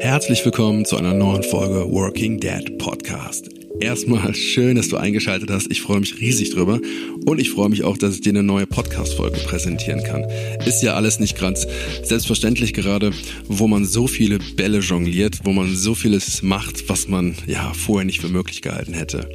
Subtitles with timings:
[0.00, 3.50] Herzlich willkommen zu einer neuen Folge Working Dad Podcast.
[3.80, 5.70] Erstmal schön, dass du eingeschaltet hast.
[5.70, 6.80] Ich freue mich riesig drüber
[7.26, 10.24] und ich freue mich auch, dass ich dir eine neue Podcast-Folge präsentieren kann.
[10.64, 11.66] Ist ja alles nicht ganz
[12.02, 13.12] selbstverständlich gerade,
[13.44, 18.06] wo man so viele Bälle jongliert, wo man so vieles macht, was man ja vorher
[18.06, 19.28] nicht für möglich gehalten hätte.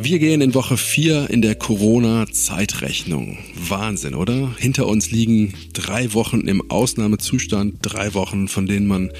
[0.00, 3.38] Wir gehen in Woche 4 in der Corona-Zeitrechnung.
[3.68, 4.54] Wahnsinn, oder?
[4.56, 9.10] Hinter uns liegen drei Wochen im Ausnahmezustand, drei Wochen, von denen man,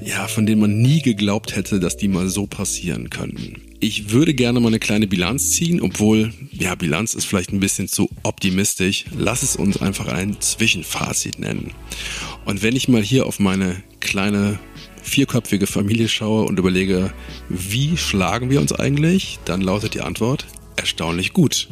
[0.00, 3.60] ja, von denen man nie geglaubt hätte, dass die mal so passieren könnten.
[3.80, 7.88] Ich würde gerne mal eine kleine Bilanz ziehen, obwohl, ja, Bilanz ist vielleicht ein bisschen
[7.88, 9.04] zu optimistisch.
[9.16, 11.72] Lass es uns einfach ein Zwischenfazit nennen.
[12.44, 14.58] Und wenn ich mal hier auf meine kleine
[15.02, 17.12] vierköpfige Familie schaue und überlege,
[17.48, 21.68] wie schlagen wir uns eigentlich, dann lautet die Antwort erstaunlich gut.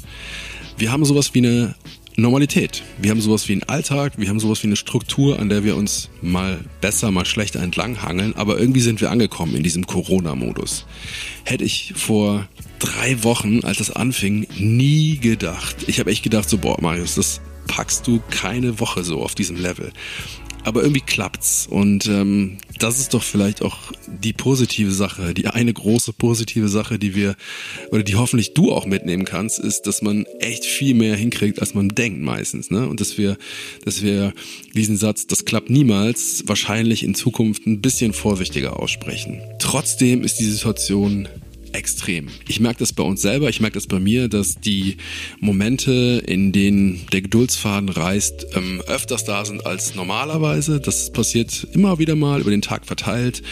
[0.77, 1.75] Wir haben sowas wie eine
[2.17, 2.83] Normalität.
[2.99, 5.77] Wir haben sowas wie einen Alltag, wir haben sowas wie eine Struktur, an der wir
[5.77, 10.87] uns mal besser, mal schlechter entlanghangeln, aber irgendwie sind wir angekommen in diesem Corona-Modus.
[11.45, 15.77] Hätte ich vor drei Wochen, als es anfing, nie gedacht.
[15.87, 19.57] Ich habe echt gedacht, so, boah, Marius, das packst du keine Woche so auf diesem
[19.57, 19.93] Level
[20.65, 21.67] aber irgendwie klappt's.
[21.69, 26.99] Und ähm, das ist doch vielleicht auch die positive Sache, die eine große positive Sache,
[26.99, 27.37] die wir
[27.91, 31.75] oder die hoffentlich du auch mitnehmen kannst, ist, dass man echt viel mehr hinkriegt, als
[31.75, 32.71] man denkt meistens.
[32.71, 32.89] Ne?
[32.89, 33.37] Und dass wir,
[33.85, 34.33] dass wir
[34.75, 39.41] diesen Satz, das klappt niemals, wahrscheinlich in Zukunft ein bisschen vorsichtiger aussprechen.
[39.59, 41.29] Trotzdem ist die Situation
[41.73, 42.29] extrem.
[42.49, 44.97] Ich merke das bei uns selber, ich merke das bei mir, dass die
[45.41, 50.81] Momente, in denen der Geduldsfaden reißt, ähm, öfters da sind als normalerweise.
[50.81, 53.43] Das passiert immer wieder mal über den Tag verteilt,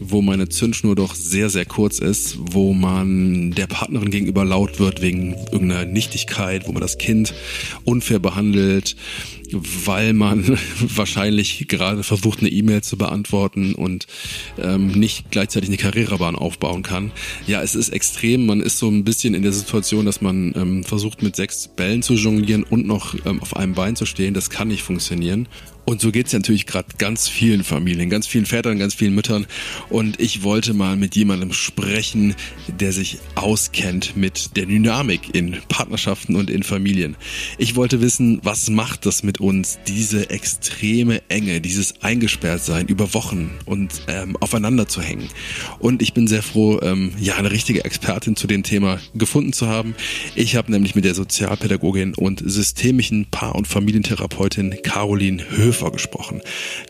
[0.00, 5.02] wo meine Zündschnur doch sehr, sehr kurz ist, wo man der Partnerin gegenüber laut wird
[5.02, 7.34] wegen irgendeiner Nichtigkeit, wo man das Kind
[7.84, 8.96] unfair behandelt,
[9.52, 14.06] weil man wahrscheinlich gerade versucht, eine E-Mail zu beantworten und
[14.58, 17.12] ähm, nicht gleichzeitig eine Karrierebahn aufbauen kann.
[17.46, 18.46] Ja, es ist extrem.
[18.46, 22.02] Man ist so ein bisschen in der Situation, dass man ähm, versucht, mit sechs Bällen
[22.02, 24.34] zu jonglieren und noch ähm, auf einem Bein zu stehen.
[24.34, 25.48] Das kann nicht funktionieren.
[25.88, 29.46] Und so geht's natürlich gerade ganz vielen Familien, ganz vielen Vätern, ganz vielen Müttern.
[29.88, 32.34] Und ich wollte mal mit jemandem sprechen,
[32.78, 37.16] der sich auskennt mit der Dynamik in Partnerschaften und in Familien.
[37.56, 43.50] Ich wollte wissen, was macht das mit uns, diese extreme Enge, dieses Eingesperrtsein über Wochen
[43.64, 45.30] und ähm, aufeinander zu hängen.
[45.78, 49.68] Und ich bin sehr froh, ähm, ja, eine richtige Expertin zu dem Thema gefunden zu
[49.68, 49.94] haben.
[50.34, 56.42] Ich habe nämlich mit der Sozialpädagogin und systemischen Paar- und Familientherapeutin Caroline Höfer Schäfer gesprochen.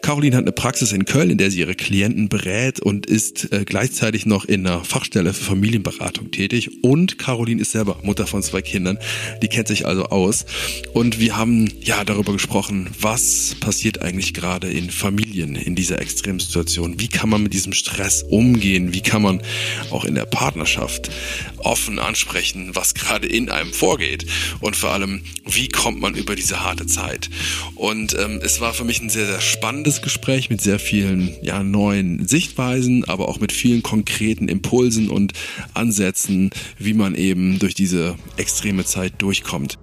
[0.03, 3.65] Caroline hat eine Praxis in Köln, in der sie ihre Klienten berät und ist äh,
[3.65, 6.82] gleichzeitig noch in einer Fachstelle für Familienberatung tätig.
[6.82, 8.99] Und Caroline ist selber Mutter von zwei Kindern.
[9.43, 10.47] Die kennt sich also aus.
[10.94, 16.99] Und wir haben ja darüber gesprochen, was passiert eigentlich gerade in Familien in dieser Extremsituation.
[16.99, 18.94] Wie kann man mit diesem Stress umgehen?
[18.94, 19.43] Wie kann man
[19.91, 21.10] auch in der Partnerschaft
[21.59, 24.25] offen ansprechen, was gerade in einem vorgeht?
[24.60, 27.28] Und vor allem, wie kommt man über diese harte Zeit?
[27.75, 31.64] Und ähm, es war für mich ein sehr, sehr spannendes Gespräch mit sehr vielen ja,
[31.64, 35.32] neuen Sichtweisen, aber auch mit vielen konkreten Impulsen und
[35.74, 39.78] Ansätzen, wie man eben durch diese extreme Zeit durchkommt.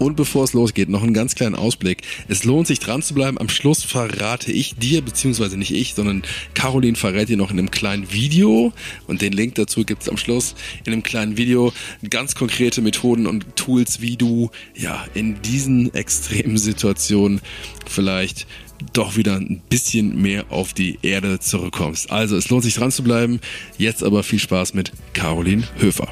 [0.00, 2.02] Und bevor es losgeht, noch einen ganz kleinen Ausblick.
[2.26, 3.38] Es lohnt sich dran zu bleiben.
[3.38, 6.22] Am Schluss verrate ich dir, beziehungsweise nicht ich, sondern
[6.54, 8.72] Caroline verrät dir noch in einem kleinen Video
[9.06, 10.54] und den Link dazu gibt es am Schluss
[10.86, 11.74] in einem kleinen Video
[12.08, 17.42] ganz konkrete Methoden und Tools, wie du ja in diesen extremen Situationen
[17.86, 18.46] vielleicht
[18.94, 22.10] doch wieder ein bisschen mehr auf die Erde zurückkommst.
[22.10, 23.38] Also es lohnt sich dran zu bleiben.
[23.76, 26.10] Jetzt aber viel Spaß mit Caroline Höfer.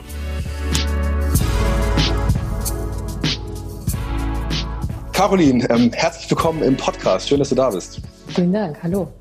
[5.19, 7.29] Caroline, ähm, herzlich willkommen im Podcast.
[7.29, 8.01] Schön, dass du da bist.
[8.29, 8.81] Vielen Dank.
[8.85, 9.13] Hallo.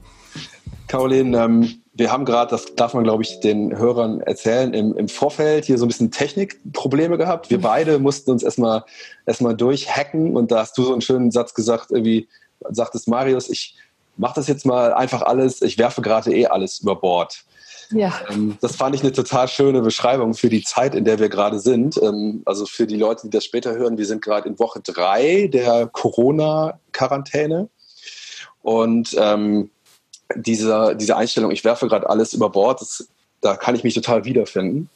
[0.88, 5.10] Caroline, ähm, wir haben gerade, das darf man glaube ich den Hörern erzählen, im, im
[5.10, 7.50] Vorfeld hier so ein bisschen Technikprobleme gehabt.
[7.50, 8.84] Wir beide mussten uns erstmal
[9.26, 12.28] erstmal durchhacken und da hast du so einen schönen Satz gesagt, irgendwie
[12.70, 13.76] sagtest Marius, ich
[14.18, 17.44] mache das jetzt mal einfach alles, ich werfe gerade eh alles über Bord.
[17.92, 18.22] Ja.
[18.30, 21.60] Ähm, das fand ich eine total schöne Beschreibung für die Zeit, in der wir gerade
[21.60, 21.98] sind.
[22.02, 25.48] Ähm, also für die Leute, die das später hören, wir sind gerade in Woche drei
[25.48, 27.70] der Corona-Quarantäne.
[28.62, 29.70] Und ähm,
[30.36, 33.08] diese, diese Einstellung, ich werfe gerade alles über Bord, das,
[33.42, 34.90] da kann ich mich total wiederfinden,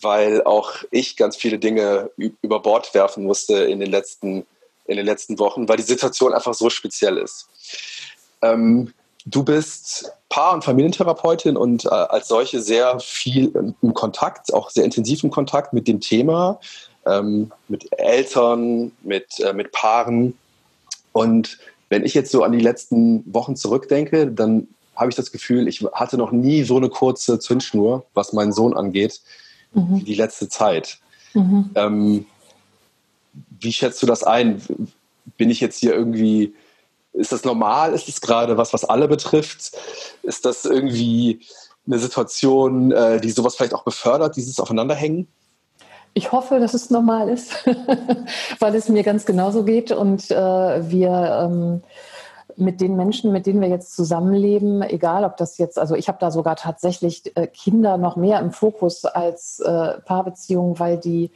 [0.00, 4.46] weil auch ich ganz viele Dinge über Bord werfen musste in den letzten,
[4.86, 7.48] in den letzten Wochen, weil die Situation einfach so speziell ist.
[8.42, 8.92] Ähm,
[9.30, 14.84] Du bist Paar- und Familientherapeutin und äh, als solche sehr viel im Kontakt, auch sehr
[14.84, 16.60] intensiv im Kontakt mit dem Thema,
[17.04, 20.36] ähm, mit Eltern, mit, äh, mit Paaren.
[21.12, 21.58] Und
[21.88, 25.84] wenn ich jetzt so an die letzten Wochen zurückdenke, dann habe ich das Gefühl, ich
[25.92, 29.20] hatte noch nie so eine kurze Zündschnur, was meinen Sohn angeht,
[29.72, 30.04] mhm.
[30.04, 30.98] die letzte Zeit.
[31.34, 31.70] Mhm.
[31.74, 32.26] Ähm,
[33.60, 34.62] wie schätzt du das ein?
[35.36, 36.54] Bin ich jetzt hier irgendwie,
[37.18, 37.92] ist das normal?
[37.92, 39.72] Ist das gerade was, was alle betrifft?
[40.22, 41.40] Ist das irgendwie
[41.86, 45.28] eine Situation, äh, die sowas vielleicht auch befördert, dieses Aufeinanderhängen?
[46.14, 47.64] Ich hoffe, dass es normal ist,
[48.58, 50.34] weil es mir ganz genauso geht und äh,
[50.90, 51.82] wir ähm,
[52.56, 56.18] mit den Menschen, mit denen wir jetzt zusammenleben, egal ob das jetzt, also ich habe
[56.20, 61.30] da sogar tatsächlich äh, Kinder noch mehr im Fokus als äh, Paarbeziehungen, weil die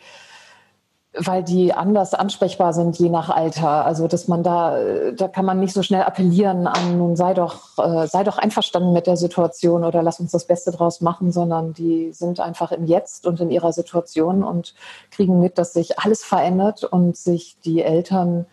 [1.14, 3.84] weil die anders ansprechbar sind je nach Alter.
[3.84, 4.78] Also dass man da,
[5.14, 8.92] da kann man nicht so schnell appellieren an, nun sei doch, äh, sei doch einverstanden
[8.92, 12.86] mit der Situation oder lass uns das Beste draus machen, sondern die sind einfach im
[12.86, 14.74] Jetzt und in ihrer Situation und
[15.10, 18.46] kriegen mit, dass sich alles verändert und sich die Eltern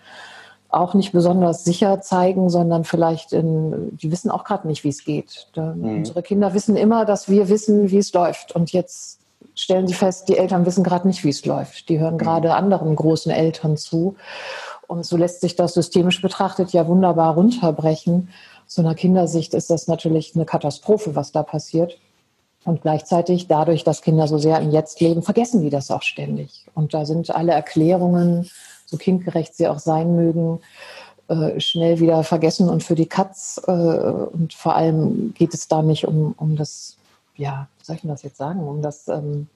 [0.68, 5.04] auch nicht besonders sicher zeigen, sondern vielleicht in, die wissen auch gerade nicht, wie es
[5.04, 5.48] geht.
[5.56, 5.98] Mhm.
[6.00, 8.52] Unsere Kinder wissen immer, dass wir wissen, wie es läuft.
[8.54, 9.20] Und jetzt
[9.62, 11.90] stellen sie fest, die Eltern wissen gerade nicht, wie es läuft.
[11.90, 12.20] Die hören mhm.
[12.20, 14.16] gerade anderen großen Eltern zu.
[14.88, 18.30] Und so lässt sich das systemisch betrachtet ja wunderbar runterbrechen.
[18.66, 21.98] Aus so einer Kindersicht ist das natürlich eine Katastrophe, was da passiert.
[22.66, 26.66] Und gleichzeitig, dadurch, dass Kinder so sehr im Jetzt leben, vergessen die das auch ständig.
[26.74, 28.50] Und da sind alle Erklärungen,
[28.86, 30.60] so kindgerecht sie auch sein mögen,
[31.30, 33.62] äh, schnell wieder vergessen und für die Katz.
[33.68, 36.98] Äh, und vor allem geht es da nicht um, um das
[37.36, 39.48] ja, soll ich denn das jetzt sagen, um das, ähm,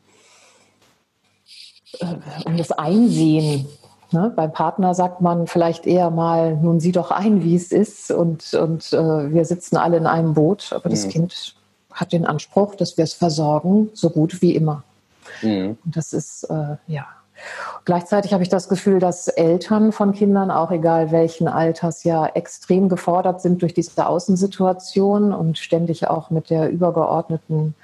[2.00, 2.06] äh,
[2.46, 3.68] um das Einsehen.
[4.12, 4.34] Ne?
[4.36, 8.56] Beim Partner sagt man vielleicht eher mal, nun sieh doch ein, wie es ist und,
[8.56, 10.94] und äh, wir sitzen alle in einem Boot, aber mhm.
[10.94, 11.56] das Kind
[11.92, 14.84] hat den Anspruch, dass wir es versorgen, so gut wie immer.
[15.44, 15.78] Mhm.
[15.86, 17.06] Und das ist, äh, ja,
[17.86, 22.88] Gleichzeitig habe ich das Gefühl, dass Eltern von Kindern, auch egal welchen Alters, ja extrem
[22.88, 27.76] gefordert sind durch diese Außensituation und ständig auch mit der übergeordneten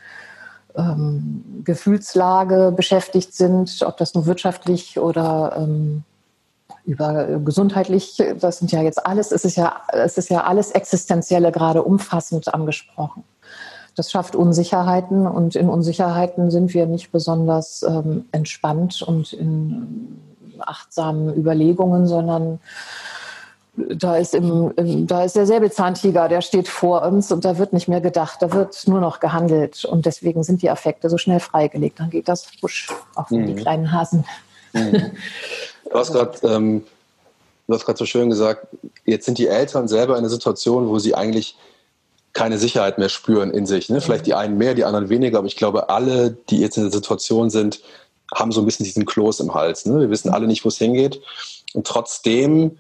[0.76, 6.04] ähm, Gefühlslage beschäftigt sind, ob das nur wirtschaftlich oder ähm,
[6.86, 11.52] über gesundheitlich, das sind ja jetzt alles, es ist ja, es ist ja alles Existenzielle
[11.52, 13.24] gerade umfassend angesprochen.
[13.96, 20.20] Das schafft Unsicherheiten und in Unsicherheiten sind wir nicht besonders ähm, entspannt und in
[20.60, 22.60] achtsamen Überlegungen, sondern
[23.88, 27.74] da ist, im, im, da ist der Säbelzahntiger, der steht vor uns und da wird
[27.74, 31.40] nicht mehr gedacht, da wird nur noch gehandelt und deswegen sind die Affekte so schnell
[31.40, 32.00] freigelegt.
[32.00, 33.48] Dann geht das busch auf mhm.
[33.48, 34.26] die kleinen Hasen.
[34.74, 35.12] Mhm.
[35.92, 36.84] Du hast gerade ähm,
[37.68, 38.68] so schön gesagt,
[39.06, 41.56] jetzt sind die Eltern selber in einer Situation, wo sie eigentlich
[42.34, 43.90] keine Sicherheit mehr spüren in sich.
[43.90, 44.02] Ne?
[44.02, 46.92] Vielleicht die einen mehr, die anderen weniger, aber ich glaube, alle, die jetzt in der
[46.92, 47.82] Situation sind,
[48.34, 49.86] haben so ein bisschen diesen Kloß im Hals.
[49.86, 50.00] Ne?
[50.00, 51.20] Wir wissen alle nicht, wo es hingeht.
[51.74, 52.78] Und trotzdem,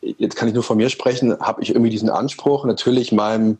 [0.00, 3.58] jetzt kann ich nur von mir sprechen, habe ich irgendwie diesen Anspruch, natürlich meinen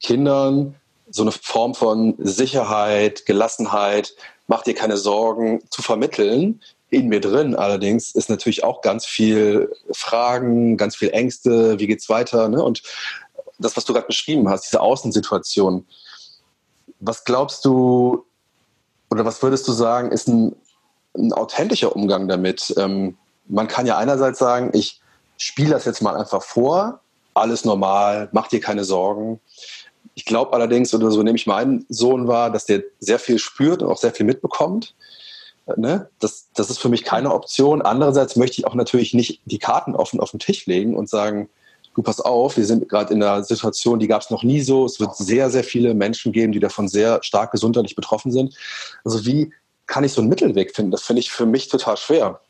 [0.00, 0.74] Kindern
[1.10, 4.14] so eine Form von Sicherheit, Gelassenheit,
[4.46, 6.60] mach dir keine Sorgen zu vermitteln.
[6.90, 12.08] In mir drin allerdings ist natürlich auch ganz viel Fragen, ganz viel Ängste, wie geht's
[12.08, 12.48] weiter?
[12.48, 12.62] Ne?
[12.62, 12.82] Und
[13.58, 15.86] das, was du gerade beschrieben hast, diese Außensituation.
[17.00, 18.24] Was glaubst du
[19.10, 20.54] oder was würdest du sagen, ist ein,
[21.16, 22.74] ein authentischer Umgang damit?
[22.76, 25.00] Ähm, man kann ja einerseits sagen, ich
[25.38, 27.00] spiele das jetzt mal einfach vor,
[27.32, 29.40] alles normal, mach dir keine Sorgen.
[30.14, 33.82] Ich glaube allerdings, oder so nehme ich meinen Sohn wahr, dass der sehr viel spürt
[33.82, 34.94] und auch sehr viel mitbekommt.
[35.76, 36.08] Ne?
[36.18, 37.82] Das, das ist für mich keine Option.
[37.82, 41.48] Andererseits möchte ich auch natürlich nicht die Karten offen auf den Tisch legen und sagen,
[41.94, 44.86] du pass auf, wir sind gerade in einer Situation, die gab es noch nie so.
[44.86, 48.54] Es wird sehr, sehr viele Menschen geben, die davon sehr stark gesundheitlich betroffen sind.
[49.04, 49.52] Also wie
[49.86, 50.90] kann ich so einen Mittelweg finden?
[50.90, 52.40] Das finde ich für mich total schwer.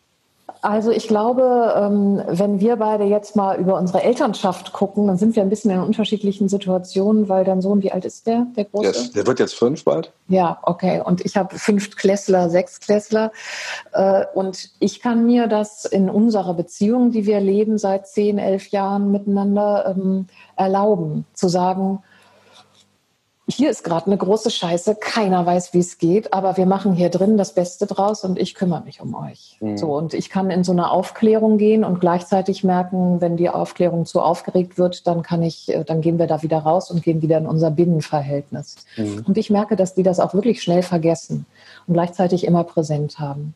[0.63, 5.37] Also ich glaube, ähm, wenn wir beide jetzt mal über unsere Elternschaft gucken, dann sind
[5.37, 8.87] wir ein bisschen in unterschiedlichen Situationen, weil dein Sohn, wie alt ist der, der große?
[8.87, 10.11] Yes, der wird jetzt fünf bald.
[10.29, 11.03] Ja, okay.
[11.05, 13.31] Und ich habe fünf Klässler, sechs Klässler.
[13.93, 18.69] Äh, und ich kann mir das in unserer Beziehung, die wir leben seit zehn, elf
[18.69, 20.27] Jahren miteinander, ähm,
[20.57, 22.03] erlauben, zu sagen,
[23.51, 27.09] hier ist gerade eine große Scheiße, keiner weiß, wie es geht, aber wir machen hier
[27.09, 29.57] drin das Beste draus und ich kümmere mich um euch.
[29.61, 29.79] Mhm.
[29.79, 34.05] So, und ich kann in so eine Aufklärung gehen und gleichzeitig merken, wenn die Aufklärung
[34.05, 37.23] zu aufgeregt wird, dann kann ich, äh, dann gehen wir da wieder raus und gehen
[37.23, 38.77] wieder in unser Binnenverhältnis.
[38.97, 39.25] Mhm.
[39.27, 41.47] Und ich merke, dass die das auch wirklich schnell vergessen
[41.87, 43.55] und gleichzeitig immer präsent haben.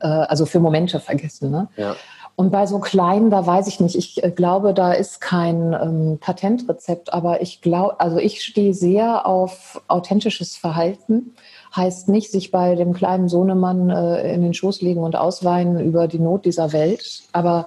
[0.00, 1.50] Äh, also für Momente vergessen.
[1.50, 1.68] Ne?
[1.76, 1.96] Ja.
[2.40, 3.96] Und bei so kleinen, da weiß ich nicht.
[3.96, 9.26] Ich äh, glaube, da ist kein ähm, Patentrezept, aber ich glaube, also ich stehe sehr
[9.26, 11.34] auf authentisches Verhalten.
[11.76, 16.08] Heißt nicht, sich bei dem kleinen Sohnemann äh, in den Schoß legen und ausweinen über
[16.08, 17.66] die Not dieser Welt, aber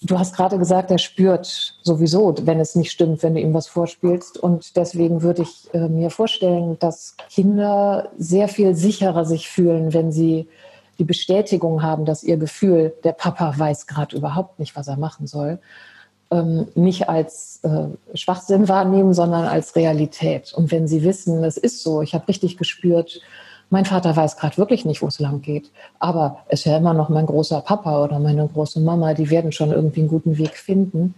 [0.00, 3.68] du hast gerade gesagt, er spürt sowieso, wenn es nicht stimmt, wenn du ihm was
[3.68, 4.38] vorspielst.
[4.38, 10.10] Und deswegen würde ich äh, mir vorstellen, dass Kinder sehr viel sicherer sich fühlen, wenn
[10.10, 10.48] sie
[10.98, 15.26] die Bestätigung haben, dass ihr Gefühl, der Papa weiß gerade überhaupt nicht, was er machen
[15.26, 15.58] soll,
[16.30, 20.52] ähm, nicht als äh, Schwachsinn wahrnehmen, sondern als Realität.
[20.54, 23.20] Und wenn sie wissen, es ist so, ich habe richtig gespürt,
[23.70, 25.70] mein Vater weiß gerade wirklich nicht, wo es lang geht.
[25.98, 29.50] Aber es ist ja immer noch mein großer Papa oder meine große Mama, die werden
[29.50, 31.14] schon irgendwie einen guten Weg finden.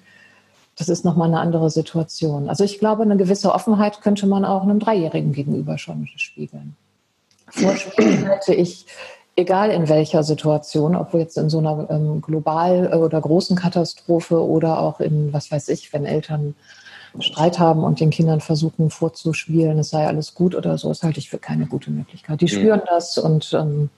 [0.76, 2.48] Das ist nochmal eine andere Situation.
[2.48, 6.76] Also ich glaube, eine gewisse Offenheit könnte man auch einem Dreijährigen gegenüber schon spiegeln.
[7.48, 8.86] Vorspielen halte ich,
[9.36, 13.56] egal in welcher Situation, ob wir jetzt in so einer ähm, global äh, oder großen
[13.56, 16.54] Katastrophe oder auch in, was weiß ich, wenn Eltern
[17.20, 21.20] Streit haben und den Kindern versuchen vorzuspielen, es sei alles gut oder so, das halte
[21.20, 22.40] ich für keine gute Möglichkeit.
[22.40, 22.48] Die mhm.
[22.48, 23.90] spüren das und ähm,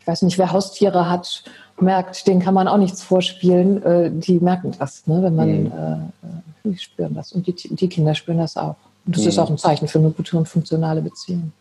[0.00, 1.44] ich weiß nicht, wer Haustiere hat,
[1.80, 3.82] merkt, denen kann man auch nichts vorspielen.
[3.82, 6.10] Äh, die merken das, ne, wenn man, mhm.
[6.64, 8.76] äh, die spüren das und die, die Kinder spüren das auch.
[9.06, 9.28] Und das mhm.
[9.28, 11.52] ist auch ein Zeichen für eine gute und funktionale Beziehung.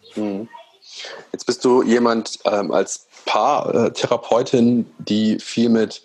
[1.32, 6.04] Jetzt bist du jemand ähm, als Paartherapeutin, die viel mit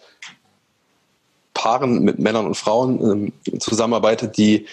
[1.55, 4.67] Paaren, mit Männern und Frauen ähm, zusammenarbeitet, die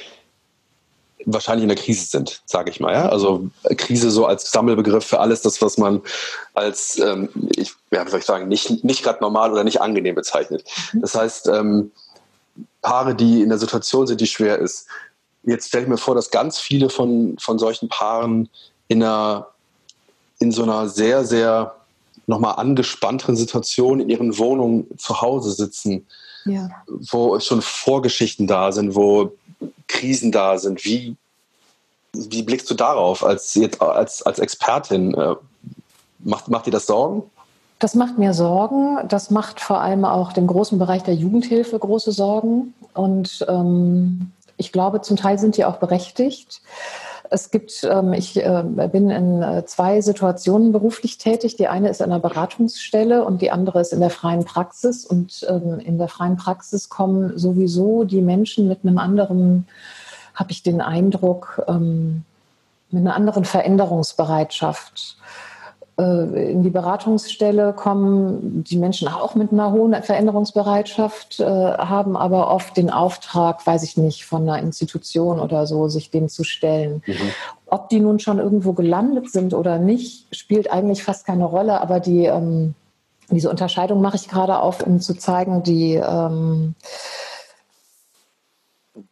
[1.25, 2.93] wahrscheinlich in der Krise sind, sage ich mal.
[2.93, 3.10] Ja?
[3.10, 6.01] Also Krise so als Sammelbegriff für alles das, was man
[6.53, 10.15] als, ähm, ich, ja, wie soll ich sagen, nicht, nicht gerade normal oder nicht angenehm
[10.15, 10.63] bezeichnet.
[10.93, 11.01] Mhm.
[11.01, 11.91] Das heißt, ähm,
[12.81, 14.88] Paare, die in der Situation sind, die schwer ist.
[15.43, 18.50] Jetzt stelle ich mir vor, dass ganz viele von, von solchen Paaren
[18.88, 19.48] in, einer,
[20.39, 21.75] in so einer sehr, sehr
[22.27, 26.06] nochmal angespannteren Situation in ihren Wohnungen zu Hause sitzen
[26.46, 26.70] ja.
[26.88, 29.32] wo schon Vorgeschichten da sind, wo
[29.88, 30.86] Krisen da sind.
[30.86, 31.15] Wie,
[32.13, 35.13] wie blickst du darauf als, jetzt, als, als Expertin?
[35.13, 35.36] Äh,
[36.20, 37.24] macht, macht dir das Sorgen?
[37.80, 39.00] Das macht mir Sorgen.
[39.08, 42.74] Das macht vor allem auch dem großen Bereich der Jugendhilfe große Sorgen.
[42.94, 46.62] Und ähm, ich glaube, zum Teil sind die auch berechtigt.
[47.29, 51.55] Es gibt, ähm, ich äh, bin in äh, zwei Situationen beruflich tätig.
[51.55, 55.05] Die eine ist an einer Beratungsstelle und die andere ist in der freien Praxis.
[55.05, 59.67] Und ähm, in der freien Praxis kommen sowieso die Menschen mit einem anderen,
[60.34, 62.24] habe ich den Eindruck, ähm,
[62.91, 65.17] mit einer anderen Veränderungsbereitschaft
[65.98, 72.75] in die Beratungsstelle kommen die Menschen auch mit einer hohen Veränderungsbereitschaft, äh, haben aber oft
[72.75, 77.02] den Auftrag, weiß ich nicht, von einer Institution oder so, sich dem zu stellen.
[77.06, 77.14] Mhm.
[77.68, 82.02] Ob die nun schon irgendwo gelandet sind oder nicht, spielt eigentlich fast keine Rolle, aber
[82.02, 82.75] die, ähm,
[83.30, 86.75] diese Unterscheidung mache ich gerade auf, um zu zeigen, die ähm,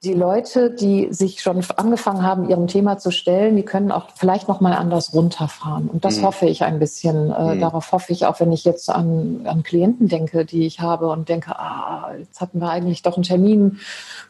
[0.02, 4.48] die Leute, die sich schon angefangen haben, ihrem Thema zu stellen, die können auch vielleicht
[4.48, 5.90] noch mal anders runterfahren.
[5.90, 6.26] Und das mhm.
[6.26, 7.32] hoffe ich ein bisschen.
[7.32, 7.60] Äh, mhm.
[7.60, 11.28] Darauf hoffe ich auch, wenn ich jetzt an, an Klienten denke, die ich habe und
[11.28, 13.80] denke, ah, jetzt hatten wir eigentlich doch einen Termin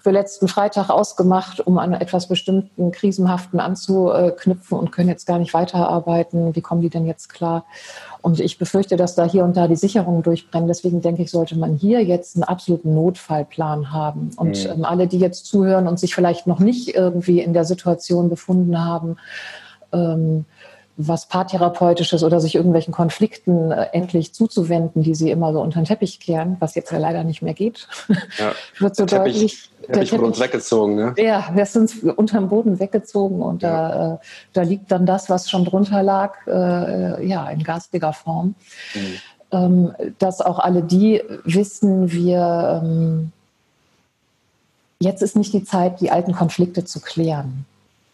[0.02, 5.54] für letzten Freitag ausgemacht, um an etwas bestimmten krisenhaften anzuknüpfen und können jetzt gar nicht
[5.54, 6.56] weiterarbeiten.
[6.56, 7.66] Wie kommen die denn jetzt klar?
[8.24, 10.70] Und ich befürchte, dass da hier und da die Sicherungen durchbrennen.
[10.70, 14.32] Deswegen denke ich, sollte man hier jetzt einen absoluten Notfallplan haben.
[14.38, 14.72] Und mhm.
[14.72, 18.80] ähm, alle, die jetzt zuhören und sich vielleicht noch nicht irgendwie in der Situation befunden
[18.80, 19.18] haben,
[19.92, 20.46] ähm,
[20.96, 25.86] was Paartherapeutisches oder sich irgendwelchen Konflikten äh, endlich zuzuwenden, die sie immer so unter den
[25.86, 27.88] Teppich kehren, was jetzt ja leider nicht mehr geht,
[28.38, 28.52] ja.
[28.80, 29.70] wird so der deutlich.
[29.82, 31.14] Der Teppich wurde uns weggezogen, ne?
[31.18, 33.90] Ja, wir sind unter dem Boden weggezogen und ja.
[33.90, 34.18] da, äh,
[34.54, 38.56] da liegt dann das, was schon drunter lag, äh, ja, in garstiger Form.
[38.94, 39.02] Mhm.
[39.52, 43.32] Ähm, dass auch alle die wissen, wir ähm,
[45.00, 47.66] jetzt ist nicht die Zeit, die alten Konflikte zu klären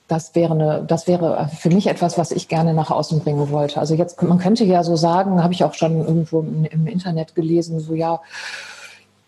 [0.10, 3.80] das wäre, eine, das wäre für mich etwas, was ich gerne nach außen bringen wollte.
[3.80, 7.80] Also jetzt, man könnte ja so sagen, habe ich auch schon irgendwo im Internet gelesen,
[7.80, 8.20] so ja,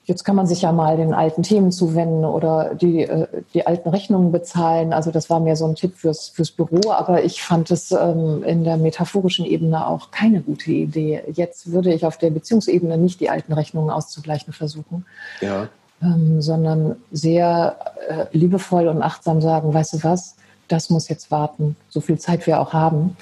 [0.06, 3.90] jetzt kann man sich ja mal den alten Themen zuwenden oder die, äh, die alten
[3.90, 4.92] Rechnungen bezahlen.
[4.92, 8.44] Also das war mir so ein Tipp fürs, fürs Büro, aber ich fand es ähm,
[8.44, 11.22] in der metaphorischen Ebene auch keine gute Idee.
[11.32, 15.06] Jetzt würde ich auf der Beziehungsebene nicht die alten Rechnungen auszugleichen versuchen.
[15.42, 15.70] Ja.
[16.02, 17.76] Ähm, sondern sehr
[18.10, 20.36] äh, liebevoll und achtsam sagen, weißt du was,
[20.72, 23.18] das muss jetzt warten, so viel Zeit wir auch haben.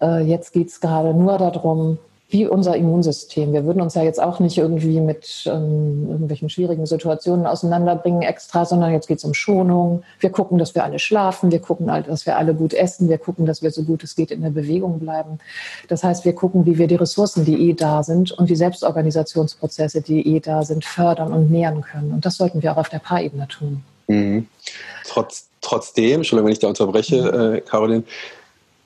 [0.00, 1.98] Äh, jetzt geht es gerade nur darum,
[2.32, 3.52] wie unser Immunsystem.
[3.52, 8.64] Wir würden uns ja jetzt auch nicht irgendwie mit ähm, irgendwelchen schwierigen Situationen auseinanderbringen extra,
[8.64, 10.02] sondern jetzt geht es um Schonung.
[10.18, 13.44] Wir gucken, dass wir alle schlafen, wir gucken, dass wir alle gut essen, wir gucken,
[13.44, 15.38] dass wir so gut es geht in der Bewegung bleiben.
[15.88, 20.00] Das heißt, wir gucken, wie wir die Ressourcen, die eh da sind und die Selbstorganisationsprozesse,
[20.00, 22.12] die eh da sind, fördern und nähern können.
[22.12, 23.82] Und das sollten wir auch auf der Paarebene tun.
[24.08, 24.46] Mhm.
[25.06, 27.54] Trotz trotzdem, Entschuldigung, wenn ich da unterbreche, mhm.
[27.54, 28.04] äh, Caroline,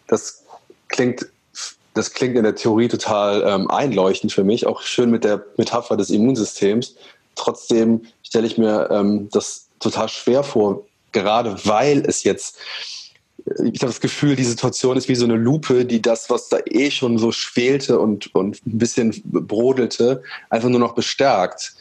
[0.07, 0.45] das
[0.89, 1.27] klingt,
[1.95, 5.97] das klingt in der Theorie total ähm, einleuchtend für mich, auch schön mit der Metapher
[5.97, 6.95] des Immunsystems.
[7.35, 12.59] trotzdem stelle ich mir ähm, das total schwer vor, gerade weil es jetzt
[13.63, 16.59] ich habe das Gefühl, die Situation ist wie so eine Lupe, die das, was da
[16.65, 21.75] eh schon so schwelte und, und ein bisschen brodelte, einfach nur noch bestärkt.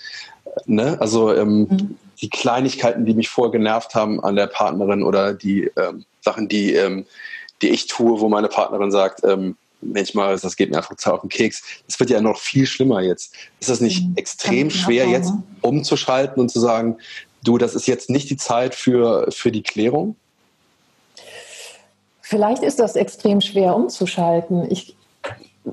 [0.68, 1.00] Ne?
[1.02, 1.98] Also ähm, mhm.
[2.22, 6.74] Die Kleinigkeiten, die mich vorher genervt haben an der Partnerin oder die ähm, Sachen, die,
[6.74, 7.06] ähm,
[7.62, 11.22] die ich tue, wo meine Partnerin sagt, ähm, manchmal, das geht mir einfach zu auf
[11.22, 11.64] den Keks.
[11.88, 13.34] Das wird ja noch viel schlimmer jetzt.
[13.60, 14.14] Ist das nicht mhm.
[14.16, 15.32] extrem schwer, jetzt
[15.62, 16.98] umzuschalten und zu sagen,
[17.44, 20.16] du, das ist jetzt nicht die Zeit für, für die Klärung?
[22.22, 24.70] Vielleicht ist das extrem schwer umzuschalten.
[24.72, 24.96] Ich,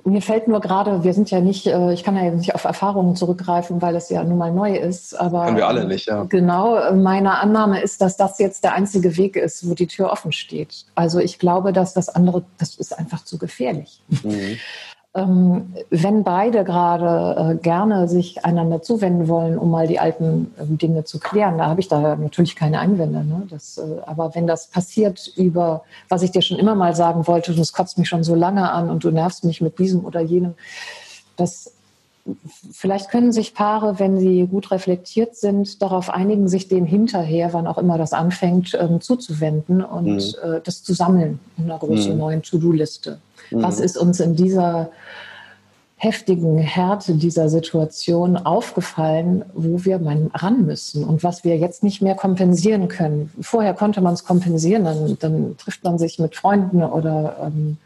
[0.04, 3.14] mir fällt nur gerade, wir sind ja nicht, äh, ich kann ja nicht auf Erfahrungen
[3.14, 5.14] zurückgreifen, weil es ja nun mal neu ist.
[5.18, 6.24] Aber Können wir alle nicht, ja.
[6.24, 10.32] Genau, meine Annahme ist, dass das jetzt der einzige Weg ist, wo die Tür offen
[10.32, 10.86] steht.
[10.94, 14.02] Also ich glaube, dass das andere, das ist einfach zu gefährlich.
[14.08, 14.58] Mhm.
[15.14, 20.64] Ähm, wenn beide gerade äh, gerne sich einander zuwenden wollen, um mal die alten äh,
[20.64, 23.22] Dinge zu klären, da habe ich da natürlich keine Einwände.
[23.22, 23.46] Ne?
[23.50, 27.54] Das, äh, aber wenn das passiert über, was ich dir schon immer mal sagen wollte,
[27.54, 30.54] das kotzt mich schon so lange an und du nervst mich mit diesem oder jenem,
[31.36, 31.72] das
[32.70, 37.66] Vielleicht können sich Paare, wenn sie gut reflektiert sind, darauf einigen, sich dem hinterher, wann
[37.66, 40.18] auch immer das anfängt, ähm, zuzuwenden und mhm.
[40.18, 42.18] äh, das zu sammeln in einer großen mhm.
[42.18, 43.18] neuen To-Do-Liste.
[43.54, 43.62] Mhm.
[43.62, 44.90] Was ist uns in dieser
[46.02, 50.00] heftigen Härte dieser Situation aufgefallen, wo wir
[50.34, 53.30] ran müssen und was wir jetzt nicht mehr kompensieren können.
[53.40, 57.76] Vorher konnte man es kompensieren, dann, dann, trifft man sich mit Freunden oder ähm,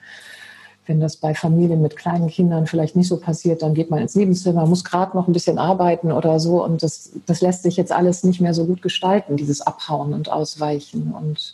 [0.86, 4.14] wenn das bei Familien mit kleinen Kindern vielleicht nicht so passiert, dann geht man ins
[4.14, 7.92] Nebenzimmer, muss gerade noch ein bisschen arbeiten oder so und das, das lässt sich jetzt
[7.92, 11.52] alles nicht mehr so gut gestalten, dieses Abhauen und Ausweichen und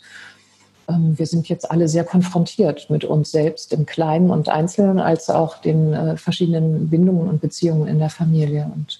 [0.87, 5.57] wir sind jetzt alle sehr konfrontiert mit uns selbst im Kleinen und Einzelnen, als auch
[5.57, 8.69] den äh, verschiedenen Bindungen und Beziehungen in der Familie.
[8.75, 8.99] Und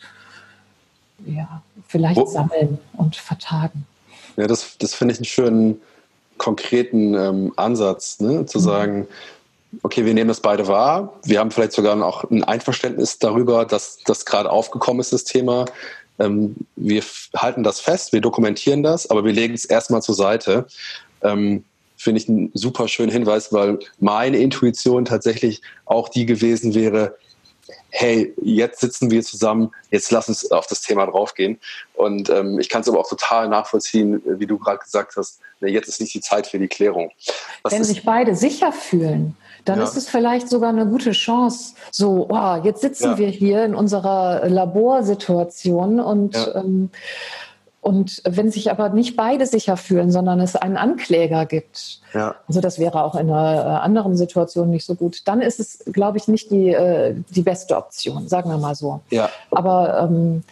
[1.25, 3.85] ja, vielleicht Wo, sammeln und vertagen.
[4.37, 5.81] Ja, das, das finde ich einen schönen,
[6.37, 8.45] konkreten ähm, Ansatz, ne?
[8.45, 8.63] zu mhm.
[8.63, 9.07] sagen,
[9.81, 11.13] okay, wir nehmen das beide wahr.
[11.23, 15.65] Wir haben vielleicht sogar auch ein Einverständnis darüber, dass das gerade aufgekommen ist, das Thema.
[16.19, 17.03] Ähm, wir
[17.35, 20.67] halten das fest, wir dokumentieren das, aber wir legen es erstmal zur Seite.
[21.21, 21.63] Ähm,
[21.97, 27.15] finde ich einen super schönen Hinweis, weil meine Intuition tatsächlich auch die gewesen wäre,
[27.89, 31.59] hey, jetzt sitzen wir zusammen, jetzt lass uns auf das Thema draufgehen.
[31.93, 35.87] Und ähm, ich kann es aber auch total nachvollziehen, wie du gerade gesagt hast, jetzt
[35.87, 37.11] ist nicht die Zeit für die Klärung.
[37.61, 39.85] Was Wenn sich beide sicher fühlen, dann ja.
[39.85, 43.17] ist es vielleicht sogar eine gute Chance, so, oh, jetzt sitzen ja.
[43.17, 46.55] wir hier in unserer Laborsituation und ja.
[46.55, 46.89] ähm,
[47.83, 52.35] und wenn sich aber nicht beide sicher fühlen, sondern es einen Ankläger gibt, ja.
[52.47, 55.83] also das wäre auch in einer äh, anderen Situation nicht so gut, dann ist es,
[55.91, 59.01] glaube ich, nicht die, äh, die beste Option, sagen wir mal so.
[59.09, 59.29] Ja.
[59.51, 60.43] Aber ähm,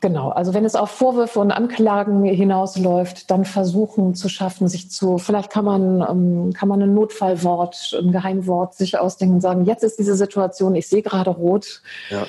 [0.00, 5.18] genau, also wenn es auf Vorwürfe und Anklagen hinausläuft, dann versuchen zu schaffen, sich zu,
[5.18, 9.84] vielleicht kann man, ähm, kann man ein Notfallwort, ein Geheimwort sich ausdenken und sagen, jetzt
[9.84, 11.82] ist diese Situation, ich sehe gerade rot.
[12.08, 12.24] Ja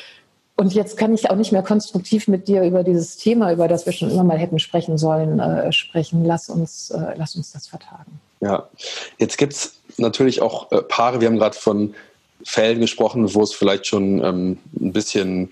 [0.57, 3.85] und jetzt kann ich auch nicht mehr konstruktiv mit dir über dieses Thema, über das
[3.85, 6.23] wir schon immer mal hätten sprechen sollen, äh, sprechen.
[6.23, 8.19] Lass uns, äh, lass uns das vertagen.
[8.39, 8.69] Ja,
[9.17, 11.93] jetzt gibt es natürlich auch äh, Paare, wir haben gerade von
[12.43, 15.51] Fällen gesprochen, wo es vielleicht schon ähm, ein bisschen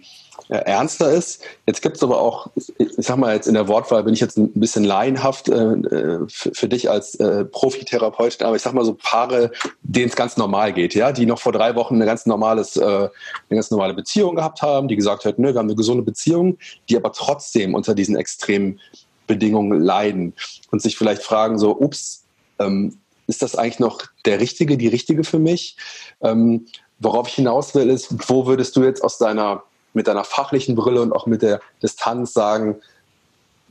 [0.50, 1.42] ernster ist.
[1.66, 4.38] Jetzt gibt es aber auch, ich sag mal jetzt in der Wortwahl bin ich jetzt
[4.38, 8.86] ein bisschen laienhaft äh, äh für, für, dich als äh, Profitherapeutin, aber ich sag mal
[8.86, 9.52] so Paare,
[9.82, 12.84] denen es ganz normal geht, ja, die noch vor drei Wochen eine ganz normales, äh,
[12.84, 13.10] eine
[13.50, 16.58] ganz normale Beziehung gehabt haben, die gesagt hätten, nö, wir haben eine gesunde Beziehung,
[16.90, 18.80] die aber trotzdem unter diesen extremen
[19.28, 20.34] Bedingungen leiden
[20.72, 22.24] und sich vielleicht fragen so, ups,
[22.60, 25.78] ähm, ist das eigentlich noch der Richtige, die Richtige für mich?
[26.22, 26.66] Ähm,
[27.00, 31.02] worauf ich hinaus will, ist, wo würdest du jetzt aus deiner mit deiner fachlichen Brille
[31.02, 32.78] und auch mit der Distanz sagen,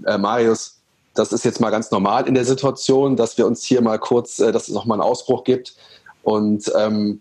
[0.06, 0.78] äh, Marius,
[1.14, 4.38] das ist jetzt mal ganz normal in der Situation, dass wir uns hier mal kurz,
[4.38, 5.74] äh, dass es noch mal einen Ausbruch gibt
[6.22, 7.20] und ähm,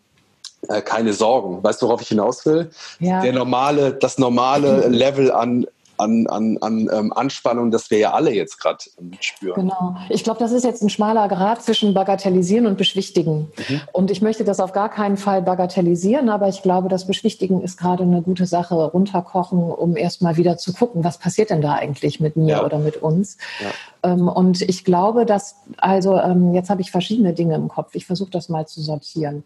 [0.67, 1.63] äh, keine Sorgen.
[1.63, 2.69] Weißt du, worauf ich hinaus will?
[2.99, 3.21] Ja.
[3.21, 5.65] Der normale, das normale Level an
[6.01, 9.61] an, an, an ähm, Anspannung, das wir ja alle jetzt gerade ähm, spüren.
[9.61, 9.95] Genau.
[10.09, 13.51] Ich glaube, das ist jetzt ein schmaler Grad zwischen Bagatellisieren und Beschwichtigen.
[13.69, 13.81] Mhm.
[13.93, 17.77] Und ich möchte das auf gar keinen Fall bagatellisieren, aber ich glaube, das Beschwichtigen ist
[17.77, 22.19] gerade eine gute Sache, runterkochen, um erstmal wieder zu gucken, was passiert denn da eigentlich
[22.19, 22.65] mit mir ja.
[22.65, 23.37] oder mit uns.
[23.61, 24.11] Ja.
[24.11, 27.93] Ähm, und ich glaube, dass, also ähm, jetzt habe ich verschiedene Dinge im Kopf.
[27.93, 29.43] Ich versuche das mal zu sortieren.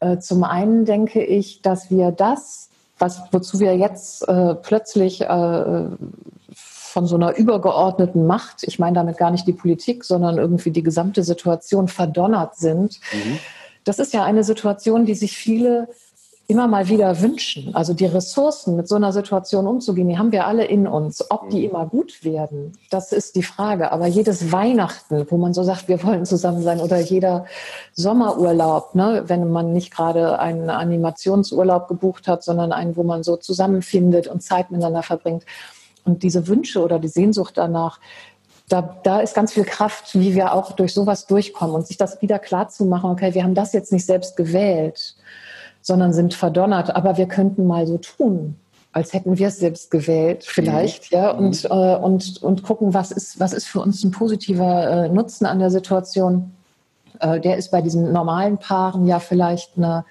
[0.00, 5.84] Äh, zum einen denke ich, dass wir das, was, wozu wir jetzt äh, plötzlich äh,
[6.54, 10.82] von so einer übergeordneten Macht, ich meine damit gar nicht die Politik, sondern irgendwie die
[10.82, 13.00] gesamte Situation verdonnert sind.
[13.12, 13.38] Mhm.
[13.84, 15.88] Das ist ja eine Situation, die sich viele
[16.52, 17.74] immer mal wieder wünschen.
[17.74, 21.30] Also die Ressourcen, mit so einer Situation umzugehen, die haben wir alle in uns.
[21.30, 21.70] Ob die mhm.
[21.70, 23.90] immer gut werden, das ist die Frage.
[23.90, 27.46] Aber jedes Weihnachten, wo man so sagt, wir wollen zusammen sein, oder jeder
[27.94, 33.36] Sommerurlaub, ne, wenn man nicht gerade einen Animationsurlaub gebucht hat, sondern einen, wo man so
[33.36, 35.44] zusammenfindet und Zeit miteinander verbringt.
[36.04, 37.98] Und diese Wünsche oder die Sehnsucht danach,
[38.68, 42.20] da, da ist ganz viel Kraft, wie wir auch durch sowas durchkommen und sich das
[42.20, 45.14] wieder klar zu machen, okay, wir haben das jetzt nicht selbst gewählt,
[45.82, 48.56] sondern sind verdonnert, aber wir könnten mal so tun,
[48.92, 51.18] als hätten wir es selbst gewählt, vielleicht, mhm.
[51.18, 51.70] ja, und, mhm.
[51.70, 55.58] äh, und, und gucken, was ist, was ist für uns ein positiver äh, Nutzen an
[55.58, 56.52] der Situation.
[57.20, 60.04] Äh, der ist bei diesen normalen Paaren ja vielleicht eine,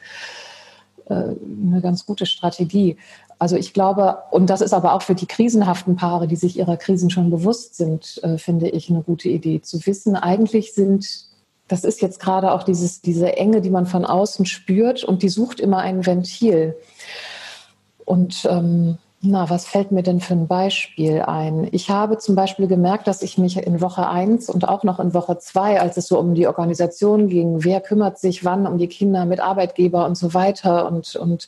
[1.09, 2.97] äh, eine ganz gute Strategie.
[3.37, 6.77] Also ich glaube, und das ist aber auch für die krisenhaften Paare, die sich ihrer
[6.77, 9.61] Krisen schon bewusst sind, äh, finde ich eine gute Idee.
[9.61, 11.25] Zu wissen, eigentlich sind,
[11.67, 15.29] das ist jetzt gerade auch dieses, diese Enge, die man von außen spürt und die
[15.29, 16.75] sucht immer ein Ventil.
[18.05, 21.67] Und ähm, na, was fällt mir denn für ein Beispiel ein?
[21.71, 25.13] Ich habe zum Beispiel gemerkt, dass ich mich in Woche 1 und auch noch in
[25.13, 28.87] Woche 2, als es so um die Organisation ging, wer kümmert sich wann um die
[28.87, 31.47] Kinder mit Arbeitgeber und so weiter und, und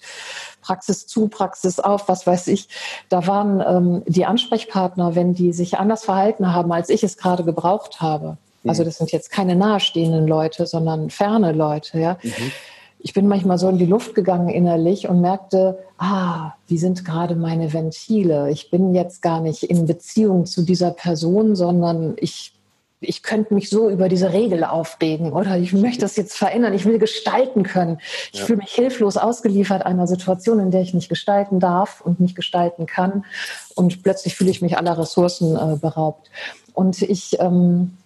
[0.62, 2.69] Praxis zu, Praxis auf, was weiß ich,
[3.10, 7.43] da waren ähm, die Ansprechpartner, wenn die sich anders verhalten haben, als ich es gerade
[7.43, 8.38] gebraucht habe.
[8.65, 8.86] Also mhm.
[8.86, 12.17] das sind jetzt keine nahestehenden Leute, sondern ferne Leute, ja.
[12.23, 12.52] Mhm
[13.04, 17.36] ich bin manchmal so in die Luft gegangen innerlich und merkte, ah, wie sind gerade
[17.36, 18.49] meine Ventile?
[18.49, 22.54] Ich bin jetzt gar nicht in Beziehung zu dieser Person, sondern ich,
[23.02, 26.73] ich könnte mich so über diese Regel aufregen oder ich möchte das jetzt verändern.
[26.73, 27.97] Ich will gestalten können.
[28.32, 28.45] Ich ja.
[28.45, 32.86] fühle mich hilflos ausgeliefert einer Situation, in der ich nicht gestalten darf und nicht gestalten
[32.86, 33.26] kann.
[33.76, 36.32] Und plötzlich fühle ich mich aller Ressourcen äh, beraubt.
[36.73, 37.97] Und ich, ähm,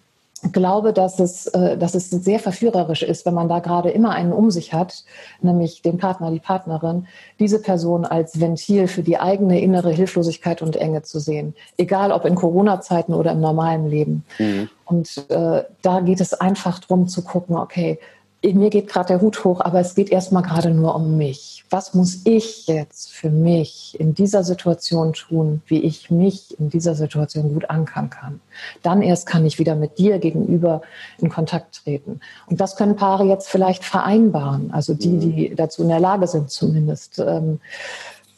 [0.52, 4.34] glaube, dass es, äh, dass es sehr verführerisch ist, wenn man da gerade immer einen
[4.34, 5.04] um sich hat,
[5.42, 7.08] nämlich den Partner, die Partnerin,
[7.40, 11.56] diese Person als Ventil für die eigene innere Hilflosigkeit und Enge zu sehen.
[11.78, 14.26] Egal ob in Corona-Zeiten oder im normalen Leben.
[14.40, 14.70] Mhm.
[14.86, 18.00] Und äh, da geht es einfach darum zu gucken, okay,
[18.44, 21.66] mir geht gerade der Hut hoch, aber es geht erstmal gerade nur um mich.
[21.70, 26.94] Was muss ich jetzt für mich in dieser Situation tun, wie ich mich in dieser
[26.96, 28.40] Situation gut ankern kann?
[28.84, 30.82] Dann erst kann ich wieder mit dir gegenüber
[31.18, 32.20] in Kontakt treten.
[32.46, 35.20] Und das können Paare jetzt vielleicht vereinbaren, also die, mhm.
[35.20, 37.20] die dazu in der Lage sind zumindest.
[37.20, 37.60] Ähm,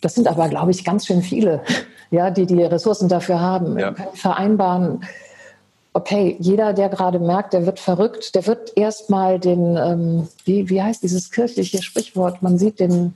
[0.01, 1.61] das sind aber, glaube ich, ganz schön viele,
[2.09, 3.77] ja, die die Ressourcen dafür haben.
[3.77, 3.91] Ja.
[3.91, 5.01] Können vereinbaren,
[5.93, 10.81] okay, jeder, der gerade merkt, der wird verrückt, der wird erstmal den, ähm, wie, wie
[10.81, 13.15] heißt dieses kirchliche Sprichwort, man sieht den,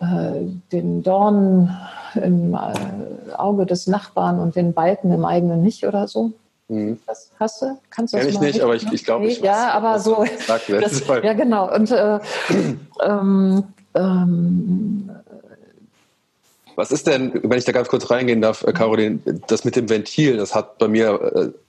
[0.00, 1.76] äh, den Dorn
[2.14, 6.32] im äh, Auge des Nachbarn und den Balken im eigenen nicht oder so.
[6.68, 6.98] Mhm.
[7.06, 7.78] Das hast du?
[7.90, 10.24] Kannst du das Kenn ich nicht, aber ich, ich glaube, ich weiß, Ja, aber so.
[10.68, 11.74] Das, ja, genau.
[11.74, 12.18] Und äh,
[13.02, 15.10] ähm, ähm,
[16.76, 19.88] was ist denn, wenn ich da ganz kurz reingehen darf, äh, Caroline, das mit dem
[19.88, 21.63] Ventil, das hat bei mir äh,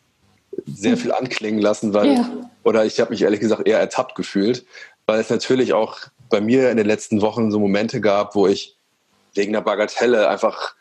[0.66, 2.30] sehr viel anklingen lassen, weil, ja.
[2.64, 4.66] oder ich habe mich ehrlich gesagt eher ertappt gefühlt,
[5.06, 5.98] weil es natürlich auch
[6.30, 8.76] bei mir in den letzten Wochen so Momente gab, wo ich
[9.34, 10.76] wegen einer Bagatelle einfach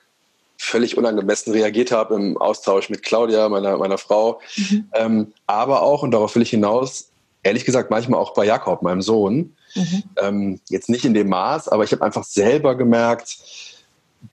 [0.57, 4.41] völlig unangemessen reagiert habe im Austausch mit Claudia, meiner, meiner Frau.
[4.57, 4.89] Mhm.
[4.95, 7.11] Ähm, aber auch, und darauf will ich hinaus,
[7.43, 9.55] ehrlich gesagt manchmal auch bei Jakob, meinem Sohn.
[9.75, 10.03] Mhm.
[10.23, 13.39] Ähm, jetzt nicht in dem Maß, aber ich habe einfach selber gemerkt,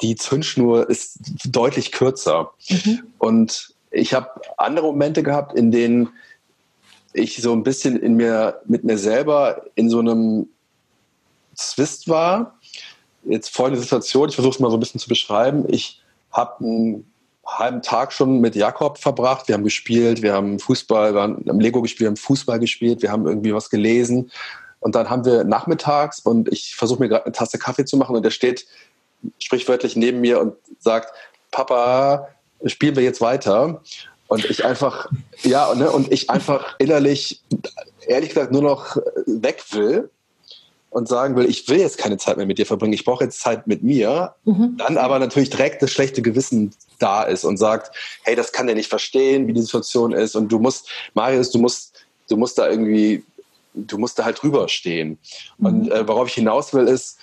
[0.02, 2.54] die Zündschnur ist deutlich kürzer.
[2.70, 3.04] Mhm.
[3.18, 6.10] Und ich habe andere Momente gehabt, in denen
[7.14, 10.48] ich so ein bisschen in mir, mit mir selber in so einem
[11.56, 12.58] Zwist war.
[13.24, 15.66] Jetzt folgende Situation, ich versuche es mal so ein bisschen zu beschreiben.
[15.68, 16.02] Ich
[16.32, 17.12] habe einen
[17.46, 19.48] halben Tag schon mit Jakob verbracht.
[19.48, 23.12] Wir haben gespielt, wir haben Fußball, wir haben Lego gespielt, wir haben Fußball gespielt, wir
[23.12, 24.32] haben irgendwie was gelesen.
[24.80, 28.16] Und dann haben wir nachmittags und ich versuche mir gerade eine Tasse Kaffee zu machen
[28.16, 28.66] und der steht
[29.38, 31.14] sprichwörtlich neben mir und sagt,
[31.52, 32.30] Papa,
[32.66, 33.82] spielen wir jetzt weiter.
[34.28, 35.10] Und ich einfach,
[35.44, 37.42] ja, ne, und ich einfach innerlich,
[38.08, 38.96] ehrlich gesagt, nur noch
[39.26, 40.10] weg will
[40.90, 43.42] und sagen will, ich will jetzt keine Zeit mehr mit dir verbringen, ich brauche jetzt
[43.42, 44.78] Zeit mit mir, mhm.
[44.78, 48.76] dann aber natürlich direkt das schlechte Gewissen da ist und sagt, hey, das kann der
[48.76, 52.70] nicht verstehen, wie die Situation ist und du musst, Marius, du musst, du musst da
[52.70, 53.24] irgendwie,
[53.74, 55.18] du musst da halt drüber stehen.
[55.58, 55.66] Mhm.
[55.66, 57.18] Und äh, worauf ich hinaus will, ist,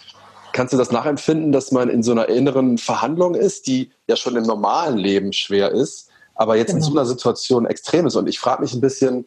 [0.59, 4.35] Kannst du das nachempfinden, dass man in so einer inneren Verhandlung ist, die ja schon
[4.35, 6.79] im normalen Leben schwer ist, aber jetzt genau.
[6.79, 8.17] in so einer Situation extrem ist?
[8.17, 9.25] Und ich frage mich ein bisschen,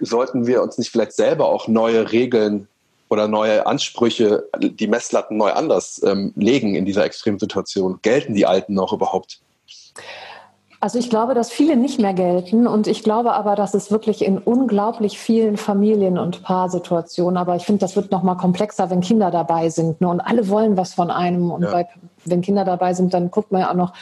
[0.00, 2.66] sollten wir uns nicht vielleicht selber auch neue Regeln
[3.10, 7.98] oder neue Ansprüche, die Messlatten neu anders ähm, legen in dieser extremen Situation?
[8.00, 9.40] Gelten die alten noch überhaupt?
[10.84, 14.22] Also ich glaube, dass viele nicht mehr gelten und ich glaube aber, dass es wirklich
[14.22, 19.00] in unglaublich vielen Familien und Paarsituationen, aber ich finde, das wird noch mal komplexer, wenn
[19.00, 20.08] Kinder dabei sind ne?
[20.10, 21.70] und alle wollen was von einem und ja.
[21.70, 21.88] bei,
[22.26, 23.92] wenn Kinder dabei sind, dann guckt man ja auch noch,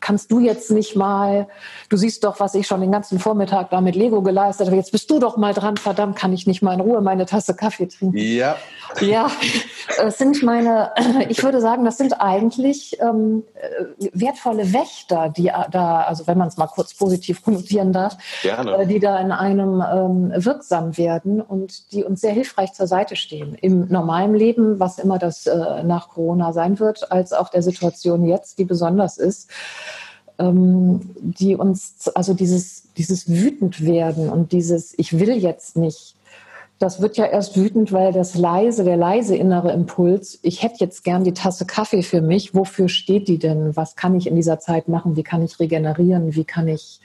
[0.00, 1.48] kannst du jetzt nicht mal,
[1.88, 4.92] du siehst doch, was ich schon den ganzen Vormittag da mit Lego geleistet habe, jetzt
[4.92, 7.86] bist du doch mal dran, verdammt, kann ich nicht mal in Ruhe meine Tasse Kaffee
[7.86, 8.16] trinken.
[8.16, 8.56] Ja.
[9.00, 9.30] Ja,
[10.04, 10.90] es sind meine,
[11.28, 13.44] ich würde sagen, das sind eigentlich ähm,
[14.12, 19.00] wertvolle Wächter, die da, also wenn man es mal kurz positiv konnotieren darf, äh, die
[19.00, 23.54] da in einem ähm, wirksam werden und die uns sehr hilfreich zur Seite stehen.
[23.54, 27.71] Im normalen Leben, was immer das äh, nach Corona sein wird, als auch der Situation
[27.80, 29.50] jetzt, die besonders ist,
[30.38, 36.16] ähm, die uns, also dieses, dieses wütend werden und dieses, ich will jetzt nicht,
[36.82, 41.04] das wird ja erst wütend, weil das leise, der leise innere Impuls, ich hätte jetzt
[41.04, 42.56] gern die Tasse Kaffee für mich.
[42.56, 43.76] Wofür steht die denn?
[43.76, 45.14] Was kann ich in dieser Zeit machen?
[45.14, 46.34] Wie kann ich regenerieren?
[46.34, 47.00] Wie kann ich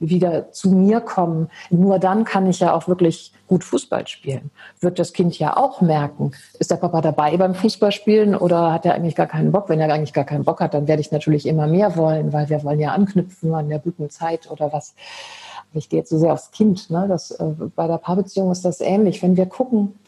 [0.00, 1.50] wieder zu mir kommen?
[1.70, 4.50] Nur dann kann ich ja auch wirklich gut Fußball spielen.
[4.80, 6.32] Wird das Kind ja auch merken.
[6.58, 9.68] Ist der Papa dabei beim Fußballspielen oder hat er eigentlich gar keinen Bock?
[9.68, 12.48] Wenn er eigentlich gar keinen Bock hat, dann werde ich natürlich immer mehr wollen, weil
[12.48, 14.94] wir wollen ja anknüpfen an der guten Zeit oder was
[15.74, 17.06] ich gehe jetzt so sehr aufs Kind, ne?
[17.08, 17.44] das, äh,
[17.76, 19.22] bei der Paarbeziehung ist das ähnlich.
[19.22, 19.98] Wenn wir gucken,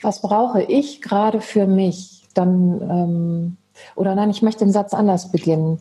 [0.00, 3.56] was brauche ich gerade für mich, dann, ähm,
[3.96, 5.80] oder nein, ich möchte den Satz anders beginnen.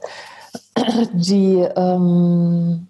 [1.14, 2.88] Die, ähm,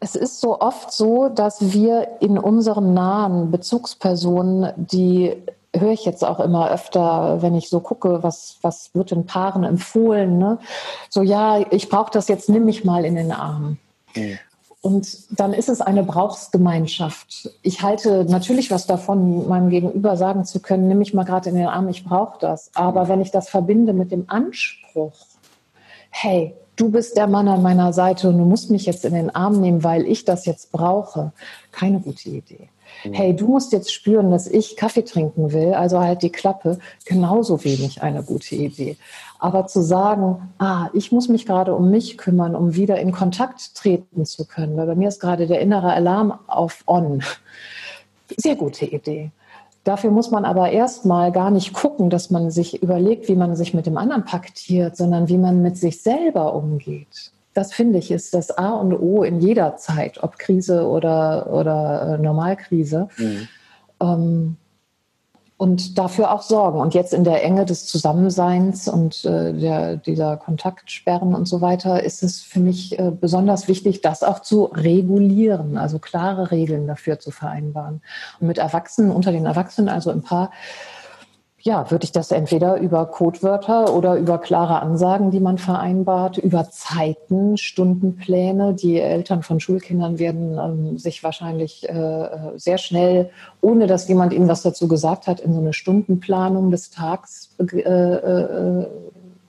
[0.00, 5.36] es ist so oft so, dass wir in unseren nahen Bezugspersonen die
[5.76, 9.64] höre ich jetzt auch immer öfter, wenn ich so gucke, was, was wird den Paaren
[9.64, 10.38] empfohlen.
[10.38, 10.58] Ne?
[11.10, 13.78] So, ja, ich brauche das jetzt, nimm mich mal in den Arm.
[14.14, 14.38] Mhm.
[14.80, 17.50] Und dann ist es eine Brauchsgemeinschaft.
[17.62, 21.56] Ich halte natürlich was davon, meinem Gegenüber sagen zu können, nimm mich mal gerade in
[21.56, 22.70] den Arm, ich brauche das.
[22.74, 25.16] Aber wenn ich das verbinde mit dem Anspruch,
[26.10, 29.34] hey, du bist der Mann an meiner Seite und du musst mich jetzt in den
[29.34, 31.32] Arm nehmen, weil ich das jetzt brauche,
[31.72, 32.68] keine gute Idee.
[33.04, 33.12] Mhm.
[33.12, 37.64] hey, du musst jetzt spüren, dass ich Kaffee trinken will, also halt die Klappe, genauso
[37.64, 38.96] wenig eine gute Idee.
[39.38, 43.74] Aber zu sagen, ah, ich muss mich gerade um mich kümmern, um wieder in Kontakt
[43.74, 47.22] treten zu können, weil bei mir ist gerade der innere Alarm auf On.
[48.36, 49.30] Sehr gute Idee.
[49.84, 53.74] Dafür muss man aber erstmal gar nicht gucken, dass man sich überlegt, wie man sich
[53.74, 58.34] mit dem anderen paktiert, sondern wie man mit sich selber umgeht das finde ich, ist
[58.34, 63.08] das A und O in jeder Zeit, ob Krise oder, oder äh, Normalkrise.
[63.16, 63.48] Mhm.
[64.00, 64.56] Ähm,
[65.58, 66.80] und dafür auch sorgen.
[66.80, 72.02] Und jetzt in der Enge des Zusammenseins und äh, der, dieser Kontaktsperren und so weiter
[72.04, 77.18] ist es für mich äh, besonders wichtig, das auch zu regulieren, also klare Regeln dafür
[77.18, 78.02] zu vereinbaren.
[78.38, 80.52] Und mit Erwachsenen, unter den Erwachsenen, also im Paar,
[81.68, 86.70] ja, würde ich das entweder über Codewörter oder über klare Ansagen, die man vereinbart, über
[86.70, 88.72] Zeiten, Stundenpläne.
[88.72, 93.28] Die Eltern von Schulkindern werden ähm, sich wahrscheinlich äh, sehr schnell,
[93.60, 97.80] ohne dass jemand ihnen was dazu gesagt hat, in so eine Stundenplanung des Tags äh,
[97.82, 98.86] äh,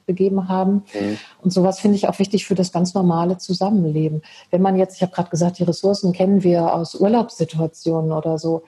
[0.05, 0.83] begeben haben.
[0.93, 1.17] Mhm.
[1.41, 4.23] Und sowas finde ich auch wichtig für das ganz normale Zusammenleben.
[4.51, 8.63] Wenn man jetzt, ich habe gerade gesagt, die Ressourcen kennen wir aus Urlaubssituationen oder so.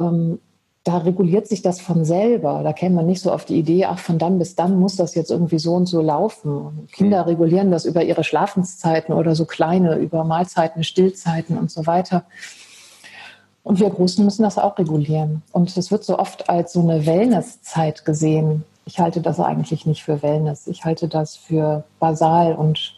[0.00, 0.40] Ähm,
[0.90, 2.62] da reguliert sich das von selber.
[2.64, 5.14] Da käme man nicht so auf die Idee, ach, von dann bis dann muss das
[5.14, 6.88] jetzt irgendwie so und so laufen.
[6.90, 7.28] Kinder mhm.
[7.28, 12.24] regulieren das über ihre Schlafenszeiten oder so kleine, über Mahlzeiten, Stillzeiten und so weiter.
[13.62, 15.42] Und wir Großen müssen das auch regulieren.
[15.52, 18.64] Und es wird so oft als so eine Wellnesszeit gesehen.
[18.84, 20.66] Ich halte das eigentlich nicht für Wellness.
[20.66, 22.96] Ich halte das für basal und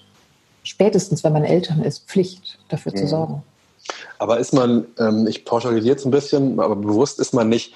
[0.63, 2.97] spätestens, wenn man Eltern ist, Pflicht, dafür mhm.
[2.97, 3.43] zu sorgen.
[4.19, 7.75] Aber ist man, ähm, ich pauschalisiere jetzt ein bisschen, aber bewusst ist man nicht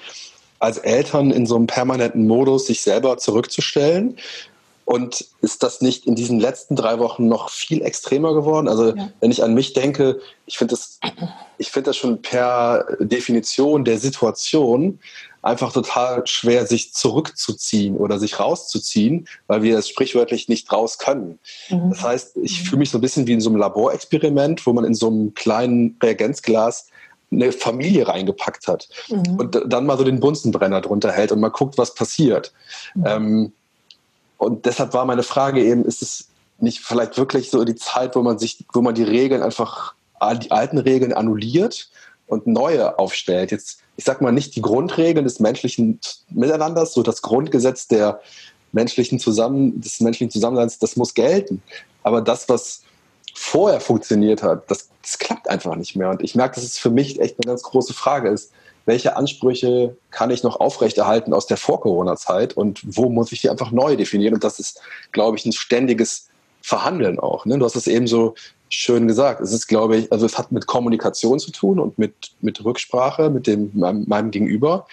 [0.59, 4.17] als Eltern in so einem permanenten Modus, sich selber zurückzustellen?
[4.85, 8.69] Und ist das nicht in diesen letzten drei Wochen noch viel extremer geworden?
[8.69, 9.09] Also ja.
[9.19, 11.01] wenn ich an mich denke, ich finde das,
[11.57, 14.99] ich finde das schon per Definition der Situation
[15.41, 21.39] einfach total schwer, sich zurückzuziehen oder sich rauszuziehen, weil wir es sprichwörtlich nicht raus können.
[21.69, 21.89] Mhm.
[21.91, 24.83] Das heißt, ich fühle mich so ein bisschen wie in so einem Laborexperiment, wo man
[24.85, 26.87] in so einem kleinen Reagenzglas
[27.31, 29.35] eine Familie reingepackt hat mhm.
[29.37, 32.53] und dann mal so den Bunsenbrenner drunter hält und mal guckt, was passiert.
[32.95, 33.03] Mhm.
[33.05, 33.53] Ähm,
[34.37, 36.27] und deshalb war meine Frage eben, ist es
[36.59, 39.93] nicht vielleicht wirklich so die Zeit, wo man sich, wo man die Regeln einfach,
[40.41, 41.89] die alten Regeln annulliert
[42.27, 43.51] und neue aufstellt?
[43.51, 48.21] Jetzt ich sag mal, nicht die Grundregeln des menschlichen Miteinanders, so das Grundgesetz der
[48.71, 51.63] menschlichen Zusammen, des menschlichen Zusammenseins, das muss gelten.
[52.03, 52.83] Aber das, was
[53.33, 56.11] vorher funktioniert hat, das, das klappt einfach nicht mehr.
[56.11, 58.51] Und ich merke, dass es für mich echt eine ganz große Frage ist.
[58.85, 63.71] Welche Ansprüche kann ich noch aufrechterhalten aus der Vor-Corona-Zeit und wo muss ich die einfach
[63.71, 64.35] neu definieren?
[64.35, 64.79] Und das ist,
[65.11, 66.27] glaube ich, ein ständiges
[66.61, 67.45] verhandeln auch.
[67.45, 67.57] Ne?
[67.57, 68.35] Du hast es eben so
[68.69, 69.41] schön gesagt.
[69.41, 73.29] Es ist, glaube ich, also es hat mit Kommunikation zu tun und mit, mit Rücksprache
[73.29, 74.87] mit dem, meinem, meinem Gegenüber.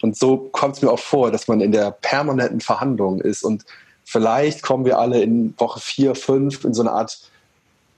[0.00, 3.42] Und so kommt es mir auch vor, dass man in der permanenten Verhandlung ist.
[3.42, 3.64] Und
[4.04, 7.18] vielleicht kommen wir alle in Woche vier, fünf in so eine Art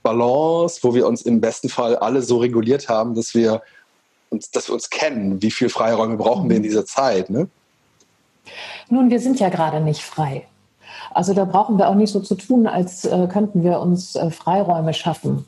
[0.03, 3.63] Balance, wo wir uns im besten Fall alle so reguliert haben, dass wir
[4.31, 5.43] uns, dass wir uns kennen.
[5.43, 6.67] Wie viel Freiräume brauchen wir in mhm.
[6.67, 7.29] dieser Zeit?
[7.29, 7.49] Ne?
[8.89, 10.47] Nun, wir sind ja gerade nicht frei.
[11.13, 14.31] Also da brauchen wir auch nicht so zu tun, als äh, könnten wir uns äh,
[14.31, 15.45] Freiräume schaffen.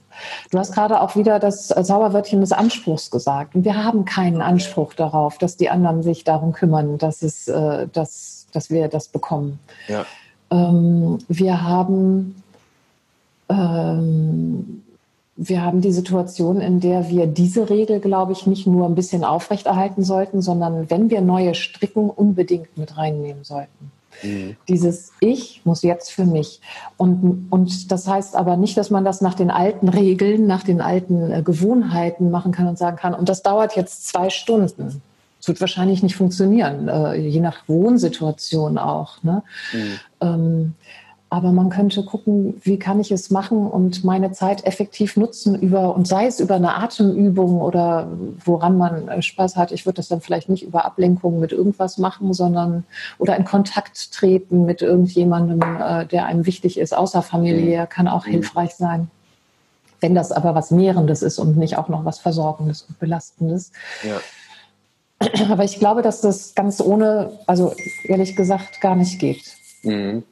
[0.51, 3.55] Du hast gerade auch wieder das äh, Zauberwörtchen des Anspruchs gesagt.
[3.55, 8.47] Und wir haben keinen Anspruch darauf, dass die anderen sich darum kümmern, dass, es, dass,
[8.53, 9.59] dass wir das bekommen.
[9.89, 10.05] Ja.
[10.51, 12.43] Ähm, wir haben
[13.49, 14.83] ähm,
[15.37, 19.25] wir haben die Situation, in der wir diese Regel, glaube ich, nicht nur ein bisschen
[19.25, 23.91] aufrechterhalten sollten, sondern wenn wir neue stricken, unbedingt mit reinnehmen sollten.
[24.23, 24.57] Mhm.
[24.69, 26.61] Dieses Ich muss jetzt für mich.
[26.97, 30.81] Und, und das heißt aber nicht, dass man das nach den alten Regeln, nach den
[30.81, 35.03] alten äh, Gewohnheiten machen kann und sagen kann, und das dauert jetzt zwei Stunden.
[35.39, 39.23] Das wird wahrscheinlich nicht funktionieren, äh, je nach Wohnsituation auch.
[39.25, 39.43] Ne?
[39.73, 39.99] Mhm.
[40.21, 40.75] Ähm,
[41.33, 45.97] aber man könnte gucken, wie kann ich es machen und meine Zeit effektiv nutzen über,
[45.97, 48.07] und sei es über eine Atemübung oder
[48.45, 49.73] woran man äh, Spaß hat.
[49.73, 52.85] Ich würde das dann vielleicht nicht über Ablenkung mit irgendwas machen, sondern
[53.17, 58.33] oder in Kontakt treten mit irgendjemandem, äh, der einem wichtig ist, außerfamiliär, kann auch mhm.
[58.33, 59.11] hilfreich sein.
[60.01, 63.73] Wenn das aber was Mehrendes ist und nicht auch noch was Versorgendes und Belastendes.
[64.03, 64.21] Ja.
[65.51, 67.73] Aber ich glaube, dass das ganz ohne, also
[68.05, 69.57] ehrlich gesagt, gar nicht geht.
[69.83, 70.25] Mhm.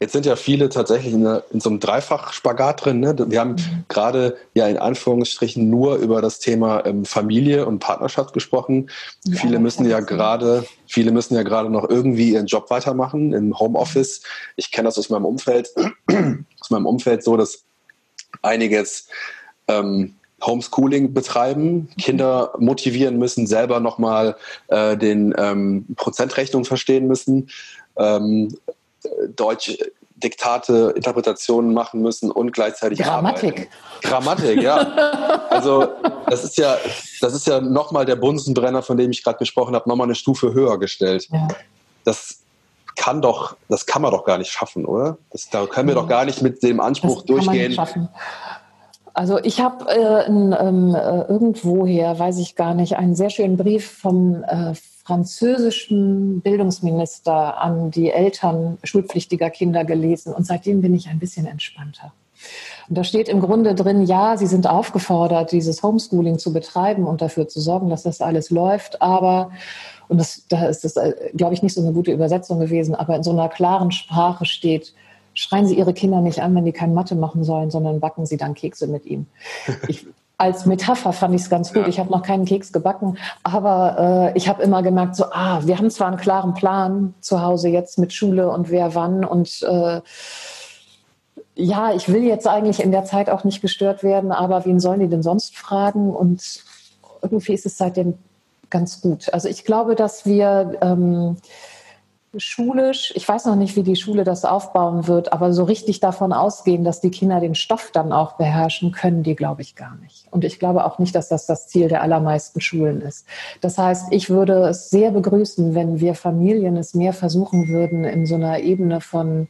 [0.00, 3.00] Jetzt sind ja viele tatsächlich in, in so einem Dreifach-Spagat drin.
[3.00, 3.14] Ne?
[3.28, 3.84] Wir haben mhm.
[3.88, 8.90] gerade ja in Anführungsstrichen nur über das Thema ähm, Familie und Partnerschaft gesprochen.
[9.24, 13.58] Ja, viele müssen ja gerade, viele müssen ja gerade noch irgendwie ihren Job weitermachen im
[13.58, 14.22] Homeoffice.
[14.56, 15.70] Ich kenne das aus meinem Umfeld,
[16.60, 17.64] aus meinem Umfeld so, dass
[18.42, 19.10] einige jetzt
[19.68, 24.36] ähm, Homeschooling betreiben, Kinder motivieren müssen, selber nochmal
[24.68, 27.48] äh, den ähm, Prozentrechnung verstehen müssen.
[27.96, 28.56] Ähm,
[29.34, 29.76] Deutsch
[30.22, 33.52] Diktate, Interpretationen machen müssen und gleichzeitig Grammatik.
[33.52, 33.68] Arbeiten.
[34.02, 34.76] Grammatik, ja.
[35.50, 35.88] Also
[36.28, 36.76] das ist ja,
[37.20, 40.54] das ist ja nochmal der Bunsenbrenner, von dem ich gerade gesprochen habe, nochmal eine Stufe
[40.54, 41.28] höher gestellt.
[41.30, 41.48] Ja.
[42.04, 42.38] Das
[42.96, 45.18] kann doch, das kann man doch gar nicht schaffen, oder?
[45.30, 47.78] Das, da können wir doch gar nicht mit dem Anspruch das durchgehen.
[49.14, 53.90] Also ich habe äh, ähm, äh, irgendwoher, weiß ich gar nicht, einen sehr schönen Brief
[53.90, 61.18] vom äh, französischen Bildungsminister an die Eltern schulpflichtiger Kinder gelesen und seitdem bin ich ein
[61.18, 62.12] bisschen entspannter.
[62.88, 67.22] Und da steht im Grunde drin, ja, Sie sind aufgefordert, dieses Homeschooling zu betreiben und
[67.22, 69.50] dafür zu sorgen, dass das alles läuft, aber
[70.08, 73.16] und das, da ist das, äh, glaube ich, nicht so eine gute Übersetzung gewesen, aber
[73.16, 74.92] in so einer klaren Sprache steht,
[75.34, 78.36] schreien Sie Ihre Kinder nicht an, wenn die kein Mathe machen sollen, sondern backen Sie
[78.36, 79.26] dann Kekse mit ihnen.
[79.88, 80.06] Ich,
[80.42, 81.82] als Metapher fand ich es ganz gut.
[81.82, 81.88] Ja.
[81.88, 85.78] Ich habe noch keinen Keks gebacken, aber äh, ich habe immer gemerkt, so, ah, wir
[85.78, 90.00] haben zwar einen klaren Plan zu Hause jetzt mit Schule und wer wann und äh,
[91.54, 95.00] ja, ich will jetzt eigentlich in der Zeit auch nicht gestört werden, aber wen sollen
[95.00, 96.10] die denn sonst fragen?
[96.10, 96.64] Und
[97.20, 98.14] irgendwie ist es seitdem
[98.70, 99.32] ganz gut.
[99.32, 101.36] Also ich glaube, dass wir ähm,
[102.36, 106.32] schulisch, ich weiß noch nicht, wie die Schule das aufbauen wird, aber so richtig davon
[106.32, 110.26] ausgehen, dass die Kinder den Stoff dann auch beherrschen, können die, glaube ich, gar nicht.
[110.30, 113.26] Und ich glaube auch nicht, dass das das Ziel der allermeisten Schulen ist.
[113.60, 118.24] Das heißt, ich würde es sehr begrüßen, wenn wir Familien es mehr versuchen würden, in
[118.24, 119.48] so einer Ebene von,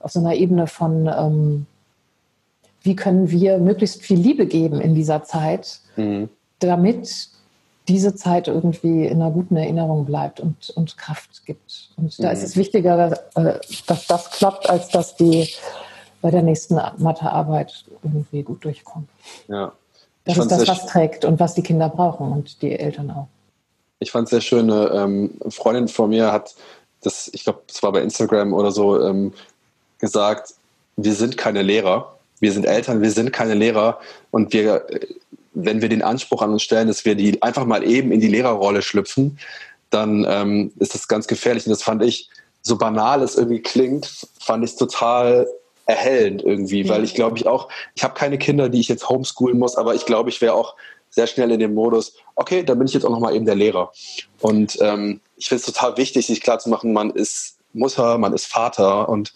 [0.00, 1.66] auf so einer Ebene von, ähm,
[2.80, 6.30] wie können wir möglichst viel Liebe geben in dieser Zeit, mhm.
[6.58, 7.28] damit
[7.88, 11.90] diese Zeit irgendwie in einer guten Erinnerung bleibt und, und Kraft gibt.
[11.96, 12.34] Und da mhm.
[12.34, 15.48] ist es wichtiger, äh, dass das klappt, als dass die
[16.20, 19.08] bei der nächsten Mathearbeit irgendwie gut durchkommen.
[19.48, 19.72] Ja.
[20.24, 23.26] Das ist das, was trägt und was die Kinder brauchen und die Eltern auch.
[23.98, 24.70] Ich fand es sehr schön.
[24.70, 26.54] Eine ähm, Freundin von mir hat
[27.02, 29.32] das, ich glaube, es war bei Instagram oder so, ähm,
[29.98, 30.54] gesagt,
[30.96, 32.16] wir sind keine Lehrer.
[32.38, 33.98] Wir sind Eltern, wir sind keine Lehrer
[34.30, 34.86] und wir
[35.54, 38.28] wenn wir den Anspruch an uns stellen, dass wir die einfach mal eben in die
[38.28, 39.38] Lehrerrolle schlüpfen,
[39.90, 41.66] dann ähm, ist das ganz gefährlich.
[41.66, 42.28] Und das fand ich,
[42.62, 45.46] so banal es irgendwie klingt, fand ich total
[45.86, 49.58] erhellend irgendwie, weil ich glaube ich auch, ich habe keine Kinder, die ich jetzt homeschoolen
[49.58, 50.76] muss, aber ich glaube, ich wäre auch
[51.10, 53.92] sehr schnell in dem Modus, okay, dann bin ich jetzt auch nochmal eben der Lehrer.
[54.40, 59.08] Und ähm, ich finde es total wichtig, sich klarzumachen, man ist Mutter, man ist Vater
[59.08, 59.34] und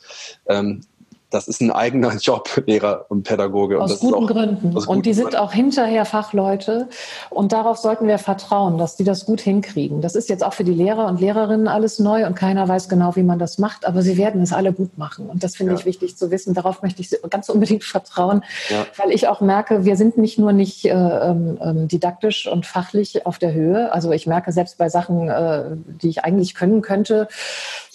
[0.49, 0.83] ähm,
[1.31, 3.81] das ist ein eigener Job, Lehrer und Pädagoge.
[3.81, 4.77] Aus guten auch, Gründen.
[4.77, 6.89] Aus und die sind auch hinterher Fachleute.
[7.31, 10.01] Und darauf sollten wir vertrauen, dass die das gut hinkriegen.
[10.01, 13.17] Das ist jetzt auch für die Lehrer und Lehrerinnen alles neu und keiner weiß genau,
[13.17, 13.87] wie man das macht.
[13.87, 15.29] Aber sie werden es alle gut machen.
[15.29, 15.79] Und das finde ja.
[15.79, 16.55] ich wichtig zu wissen.
[16.55, 18.87] Darauf möchte ich ganz unbedingt vertrauen, ja.
[18.97, 23.27] weil ich auch merke, wir sind nicht nur nicht äh, ähm, ähm, didaktisch und fachlich
[23.27, 23.93] auf der Höhe.
[23.93, 27.29] Also ich merke selbst bei Sachen, äh, die ich eigentlich können könnte,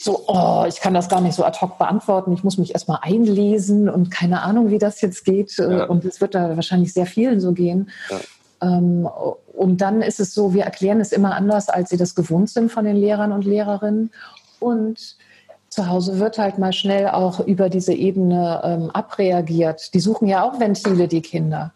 [0.04, 2.34] so, oh, ich kann das gar nicht so ad hoc beantworten.
[2.34, 5.58] Ich muss mich erstmal einlesen und keine Ahnung, wie das jetzt geht.
[5.58, 5.86] Ja.
[5.86, 7.90] Und es wird da wahrscheinlich sehr vielen so gehen.
[8.10, 8.20] Ja.
[8.62, 9.08] Ähm,
[9.54, 12.72] und dann ist es so, wir erklären es immer anders, als sie das gewohnt sind
[12.72, 14.12] von den Lehrern und Lehrerinnen.
[14.60, 15.18] Und
[15.70, 19.94] zu Hause wird halt mal schnell auch über diese Ebene ähm, abreagiert.
[19.94, 21.74] Die suchen ja auch Ventile, die Kinder.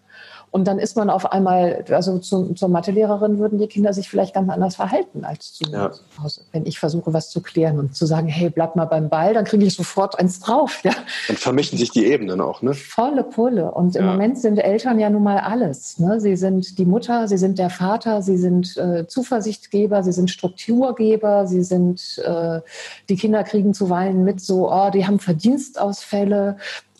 [0.55, 4.35] Und dann ist man auf einmal, also zu, zur Mathelehrerin würden die Kinder sich vielleicht
[4.35, 5.91] ganz anders verhalten als zu ja.
[6.23, 6.43] Hause.
[6.53, 9.43] Wenn ich versuche, was zu klären und zu sagen, hey, bleib mal beim Ball, dann
[9.43, 10.79] kriege ich sofort eins drauf.
[10.85, 10.93] Ja.
[11.27, 12.73] Dann vermischen sich die Ebenen auch, ne?
[12.73, 13.69] Volle Pulle.
[13.69, 15.99] Und im Moment sind Eltern ja nun mal alles.
[15.99, 16.21] Ne?
[16.21, 21.47] Sie sind die Mutter, sie sind der Vater, sie sind äh, Zuversichtgeber, sie sind Strukturgeber,
[21.47, 22.61] sie sind, äh,
[23.09, 26.55] die Kinder kriegen zuweilen mit so, oh, die haben Verdienstausfälle,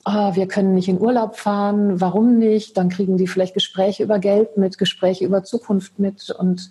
[0.05, 2.77] ah, wir können nicht in Urlaub fahren, warum nicht?
[2.77, 6.69] Dann kriegen die vielleicht Gespräche über Geld mit, Gespräche über Zukunft mit und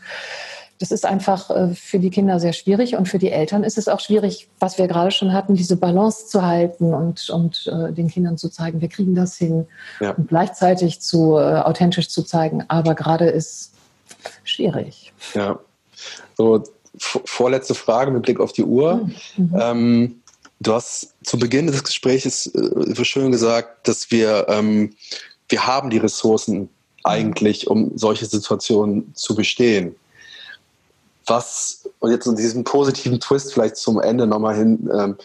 [0.80, 3.88] das ist einfach äh, für die Kinder sehr schwierig und für die Eltern ist es
[3.88, 8.08] auch schwierig, was wir gerade schon hatten, diese Balance zu halten und, und äh, den
[8.08, 9.66] Kindern zu zeigen, wir kriegen das hin
[10.00, 10.10] ja.
[10.12, 12.64] und gleichzeitig zu äh, authentisch zu zeigen.
[12.68, 13.72] Aber gerade ist
[14.42, 15.12] schwierig.
[15.34, 15.60] Ja.
[16.36, 16.62] So,
[16.98, 19.08] vorletzte Frage mit Blick auf die Uhr.
[19.36, 19.56] Mhm.
[19.58, 20.20] Ähm,
[20.60, 24.94] Du hast zu Beginn des Gesprächs äh, schön gesagt, dass wir, ähm,
[25.48, 26.68] wir haben die Ressourcen
[27.02, 29.94] eigentlich, um solche Situationen zu bestehen.
[31.26, 35.16] Was, und jetzt in diesem positiven Twist vielleicht zum Ende nochmal hin, ähm,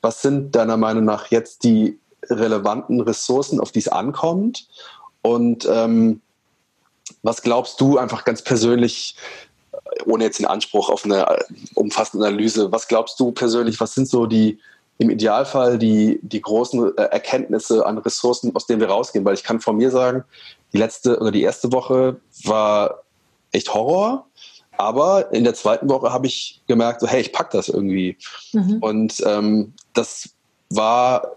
[0.00, 4.68] was sind deiner Meinung nach jetzt die relevanten Ressourcen, auf die es ankommt?
[5.22, 6.20] Und ähm,
[7.22, 9.16] was glaubst du einfach ganz persönlich,
[10.04, 14.08] ohne jetzt den Anspruch auf eine äh, umfassende Analyse, was glaubst du persönlich, was sind
[14.08, 14.58] so die
[14.98, 19.24] im Idealfall die, die großen äh, Erkenntnisse an Ressourcen, aus denen wir rausgehen.
[19.24, 20.24] Weil ich kann von mir sagen,
[20.72, 23.02] die letzte oder die erste Woche war
[23.52, 24.26] echt Horror.
[24.78, 28.16] Aber in der zweiten Woche habe ich gemerkt, so, hey, ich pack das irgendwie.
[28.52, 28.78] Mhm.
[28.80, 30.30] Und ähm, das
[30.70, 31.36] war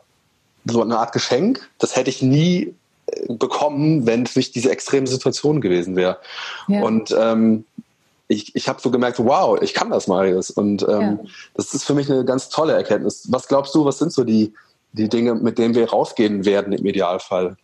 [0.65, 1.69] so eine Art Geschenk.
[1.77, 2.75] Das hätte ich nie
[3.07, 6.17] äh, bekommen, wenn es nicht diese extreme Situation gewesen wäre.
[6.67, 6.81] Ja.
[6.81, 7.65] Und ähm,
[8.29, 10.51] ich, ich habe so gemerkt, wow, ich kann das, Marius.
[10.51, 11.19] Und ähm, ja.
[11.55, 13.27] das ist für mich eine ganz tolle Erkenntnis.
[13.31, 14.53] Was glaubst du, was sind so die,
[14.93, 17.57] die Dinge, mit denen wir rausgehen werden im Idealfall?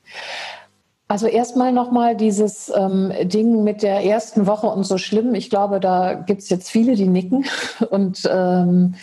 [1.07, 5.35] Also erstmal nochmal dieses ähm, Ding mit der ersten Woche und so schlimm.
[5.35, 7.45] Ich glaube, da gibt es jetzt viele, die nicken.
[7.91, 8.95] Und ähm,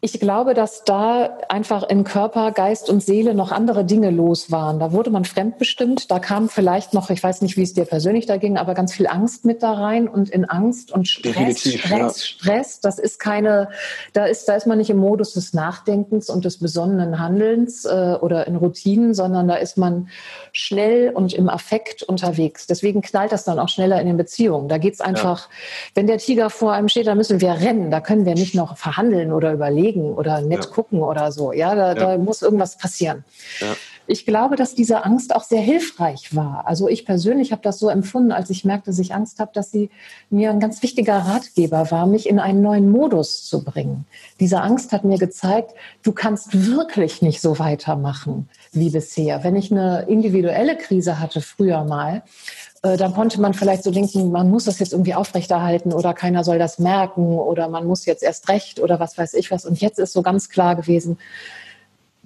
[0.00, 4.78] ich glaube, dass da einfach in Körper, Geist und Seele noch andere Dinge los waren.
[4.78, 6.10] Da wurde man fremdbestimmt.
[6.10, 8.94] Da kam vielleicht noch, ich weiß nicht, wie es dir persönlich da ging, aber ganz
[8.94, 12.24] viel Angst mit da rein und in Angst und Stress, Definitiv, Stress, ja.
[12.24, 12.80] Stress.
[12.80, 13.68] Das ist keine,
[14.12, 18.16] da ist, da ist man nicht im Modus des Nachdenkens und des besonnenen Handelns äh,
[18.20, 20.08] oder in Routinen, sondern da ist man
[20.52, 22.66] schnell und im Affekt unterwegs.
[22.66, 24.68] Deswegen knallt das dann auch schneller in den Beziehungen.
[24.68, 25.54] Da geht es einfach, ja.
[25.94, 27.90] wenn der Tiger vor einem steht, da müssen wir rennen.
[27.90, 30.70] Da können wir nicht noch verhandeln oder überlegen überlegen oder nett ja.
[30.70, 31.52] gucken oder so.
[31.52, 31.94] Ja, da, ja.
[31.94, 33.24] da muss irgendwas passieren.
[33.60, 33.74] Ja.
[34.06, 36.66] Ich glaube, dass diese Angst auch sehr hilfreich war.
[36.66, 39.70] Also ich persönlich habe das so empfunden, als ich merkte, dass ich Angst habe, dass
[39.70, 39.90] sie
[40.28, 44.04] mir ein ganz wichtiger Ratgeber war, mich in einen neuen Modus zu bringen.
[44.40, 45.72] Diese Angst hat mir gezeigt,
[46.02, 49.44] du kannst wirklich nicht so weitermachen wie bisher.
[49.44, 52.22] Wenn ich eine individuelle Krise hatte früher mal,
[52.82, 56.42] äh, dann konnte man vielleicht so denken, man muss das jetzt irgendwie aufrechterhalten oder keiner
[56.42, 59.64] soll das merken oder man muss jetzt erst recht oder was weiß ich was.
[59.64, 61.18] Und jetzt ist so ganz klar gewesen,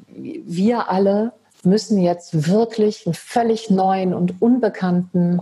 [0.08, 1.32] wir alle
[1.66, 5.40] müssen jetzt wirklich einen völlig neuen und unbekannten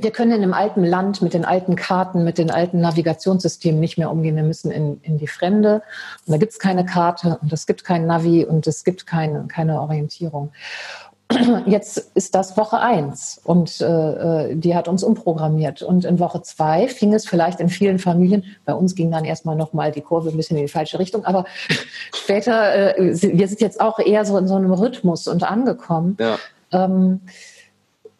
[0.00, 3.98] wir können in einem alten Land mit den alten Karten, mit den alten Navigationssystemen nicht
[3.98, 4.36] mehr umgehen.
[4.36, 5.82] Wir müssen in, in die Fremde.
[6.24, 9.46] Und da gibt es keine Karte und es gibt kein Navi und es gibt keine,
[9.48, 10.52] keine Orientierung.
[11.66, 13.84] Jetzt ist das Woche eins und äh,
[14.50, 15.82] äh, die hat uns umprogrammiert.
[15.82, 19.54] Und in Woche zwei fing es vielleicht in vielen Familien, bei uns ging dann erstmal
[19.54, 21.44] nochmal die Kurve ein bisschen in die falsche Richtung, aber
[22.14, 26.16] später, äh, wir sind jetzt auch eher so in so einem Rhythmus und angekommen.
[26.18, 26.38] Ja.
[26.72, 27.20] Ähm,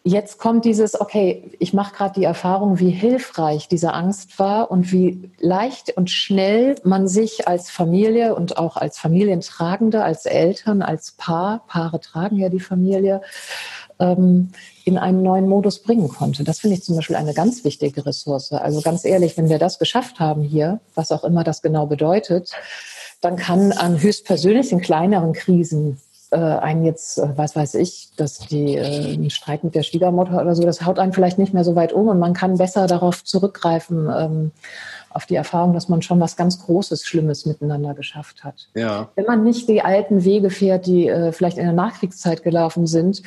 [0.08, 4.90] jetzt kommt dieses, okay, ich mache gerade die Erfahrung, wie hilfreich diese Angst war und
[4.90, 11.12] wie leicht und schnell man sich als Familie und auch als Familientragende, als Eltern, als
[11.12, 13.20] Paar, Paare tragen ja die Familie,
[13.98, 14.50] ähm,
[14.84, 16.44] in einen neuen Modus bringen konnte.
[16.44, 18.52] Das finde ich zum Beispiel eine ganz wichtige Ressource.
[18.52, 22.52] Also ganz ehrlich, wenn wir das geschafft haben hier, was auch immer das genau bedeutet,
[23.20, 26.00] dann kann an höchstpersönlichen kleineren Krisen
[26.30, 30.40] äh, einen jetzt, äh, was weiß ich, dass die äh, ein Streit mit der Schwiegermutter
[30.40, 32.86] oder so, das haut einen vielleicht nicht mehr so weit um und man kann besser
[32.86, 34.50] darauf zurückgreifen, ähm,
[35.10, 38.68] auf die Erfahrung, dass man schon was ganz Großes, Schlimmes miteinander geschafft hat.
[38.74, 39.08] Ja.
[39.14, 43.22] Wenn man nicht die alten Wege fährt, die äh, vielleicht in der Nachkriegszeit gelaufen sind,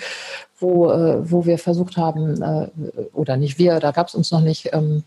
[0.60, 2.68] wo, äh, wo wir versucht haben, äh,
[3.14, 5.04] oder nicht wir, da gab es uns noch nicht, ähm,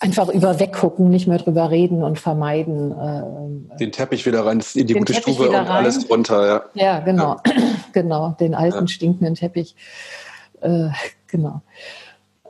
[0.00, 2.92] einfach über weggucken, nicht mehr drüber reden und vermeiden.
[2.92, 6.46] Äh, den Teppich wieder rein, in die gute Teppich Stube und alles drunter.
[6.46, 7.52] Ja, ja genau, ja.
[7.92, 8.88] genau, den alten ja.
[8.88, 9.76] stinkenden Teppich.
[10.60, 10.88] Äh,
[11.26, 11.60] genau.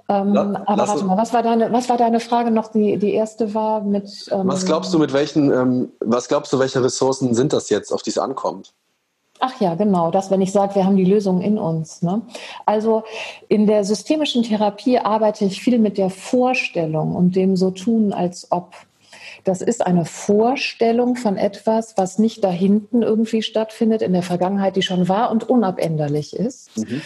[0.08, 2.68] Ähm, La aber warte mal, was war deine, was war deine Frage noch?
[2.68, 4.28] Die, die erste war mit.
[4.30, 7.92] Ähm, was glaubst du, mit welchen, ähm, was glaubst du, welche Ressourcen sind das jetzt,
[7.92, 8.72] auf die es ankommt?
[9.40, 12.02] Ach ja, genau, das, wenn ich sage, wir haben die Lösung in uns.
[12.02, 12.20] Ne?
[12.66, 13.04] Also
[13.48, 18.48] in der systemischen Therapie arbeite ich viel mit der Vorstellung und dem so tun, als
[18.50, 18.74] ob.
[19.44, 24.76] Das ist eine Vorstellung von etwas, was nicht da hinten irgendwie stattfindet, in der Vergangenheit,
[24.76, 26.76] die schon war und unabänderlich ist.
[26.76, 27.02] Mhm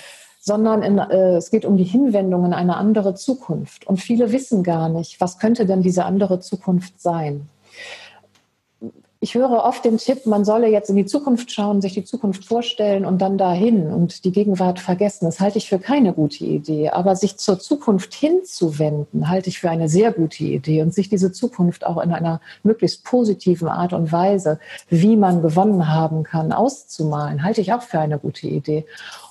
[0.47, 3.87] sondern in, äh, es geht um die Hinwendung in eine andere Zukunft.
[3.87, 7.49] Und viele wissen gar nicht, was könnte denn diese andere Zukunft sein
[9.25, 12.45] ich höre oft den Tipp, man solle jetzt in die Zukunft schauen, sich die Zukunft
[12.45, 15.25] vorstellen und dann dahin und die Gegenwart vergessen.
[15.25, 16.91] Das halte ich für keine gute Idee.
[16.91, 21.33] Aber sich zur Zukunft hinzuwenden, halte ich für eine sehr gute Idee und sich diese
[21.33, 24.59] Zukunft auch in einer möglichst positiven Art und Weise,
[24.91, 28.85] wie man gewonnen haben kann, auszumalen, halte ich auch für eine gute Idee.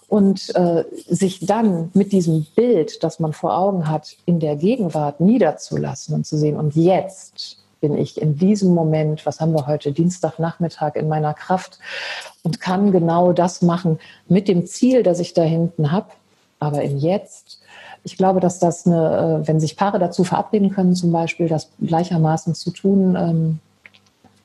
[0.08, 5.20] Und äh, sich dann mit diesem Bild, das man vor Augen hat, in der Gegenwart
[5.20, 9.92] niederzulassen und zu sehen, und jetzt bin ich in diesem Moment, was haben wir heute,
[9.92, 11.80] Dienstagnachmittag in meiner Kraft
[12.42, 16.08] und kann genau das machen mit dem Ziel, das ich da hinten habe,
[16.62, 17.60] aber im Jetzt.
[18.06, 21.72] Ich glaube, dass das eine, äh, wenn sich Paare dazu verabreden können, zum Beispiel, das
[21.82, 23.60] gleichermaßen zu tun, ähm,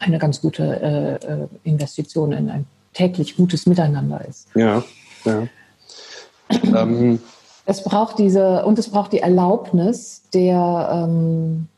[0.01, 4.49] eine ganz gute äh, äh, Investition in ein täglich gutes Miteinander ist.
[4.57, 4.82] Ja,
[5.24, 5.47] ja.
[6.74, 7.20] ähm.
[7.66, 11.68] Es braucht diese, und es braucht die Erlaubnis der, ähm,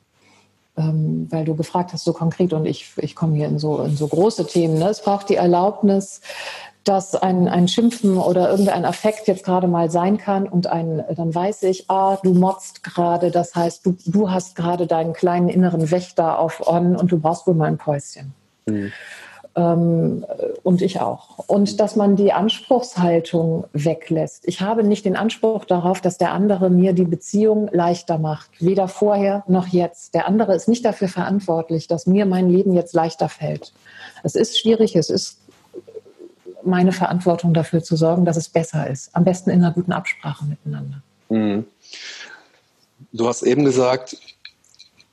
[0.77, 3.97] ähm, weil du gefragt hast, so konkret, und ich, ich komme hier in so, in
[3.97, 4.79] so große Themen.
[4.79, 4.89] Ne?
[4.89, 6.21] Es braucht die Erlaubnis,
[6.85, 11.35] dass ein, ein Schimpfen oder irgendein Affekt jetzt gerade mal sein kann und ein, dann
[11.35, 15.91] weiß ich, ah, du motzt gerade, das heißt, du, du hast gerade deinen kleinen inneren
[15.91, 18.33] Wächter auf On und du brauchst wohl mal ein Päuschen.
[18.67, 18.93] Mhm.
[19.57, 20.25] Ähm,
[20.63, 21.39] und ich auch.
[21.49, 24.47] Und dass man die Anspruchshaltung weglässt.
[24.47, 28.49] Ich habe nicht den Anspruch darauf, dass der andere mir die Beziehung leichter macht.
[28.61, 30.15] Weder vorher noch jetzt.
[30.15, 33.73] Der andere ist nicht dafür verantwortlich, dass mir mein Leben jetzt leichter fällt.
[34.23, 35.39] Es ist schwierig, es ist
[36.63, 39.11] meine Verantwortung dafür zu sorgen, dass es besser ist.
[39.15, 41.03] Am besten in einer guten Absprache miteinander.
[41.29, 41.65] Mhm.
[43.13, 44.17] Du hast eben gesagt,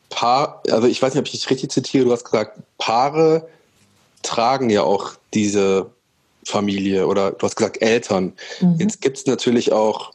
[0.09, 3.47] Paar, also ich weiß nicht, ob ich dich richtig zitiere, du hast gesagt, Paare
[4.28, 5.91] tragen ja auch diese
[6.45, 8.34] Familie oder du hast gesagt Eltern.
[8.61, 8.78] Mhm.
[8.80, 10.13] Jetzt gibt es natürlich auch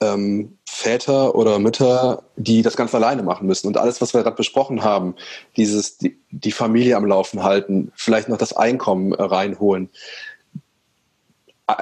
[0.00, 3.66] ähm, Väter oder Mütter, die das ganz alleine machen müssen.
[3.68, 5.14] Und alles, was wir gerade besprochen haben,
[5.56, 9.90] dieses die, die, Familie am Laufen halten, vielleicht noch das Einkommen äh, reinholen,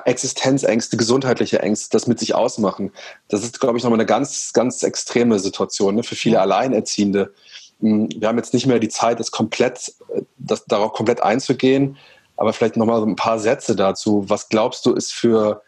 [0.05, 2.93] Existenzängste, gesundheitliche Ängste, das mit sich ausmachen,
[3.29, 6.03] das ist, glaube ich, nochmal eine ganz, ganz extreme Situation ne?
[6.03, 7.33] für viele Alleinerziehende
[7.81, 9.95] wir haben jetzt nicht mehr die Zeit, das komplett,
[10.39, 11.97] das darauf komplett einzugehen,
[12.37, 14.25] aber vielleicht nochmal ein paar Sätze dazu.
[14.29, 15.63] Was glaubst du, ist für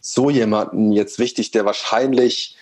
[0.00, 2.56] so jemanden jetzt wichtig, der wahrscheinlich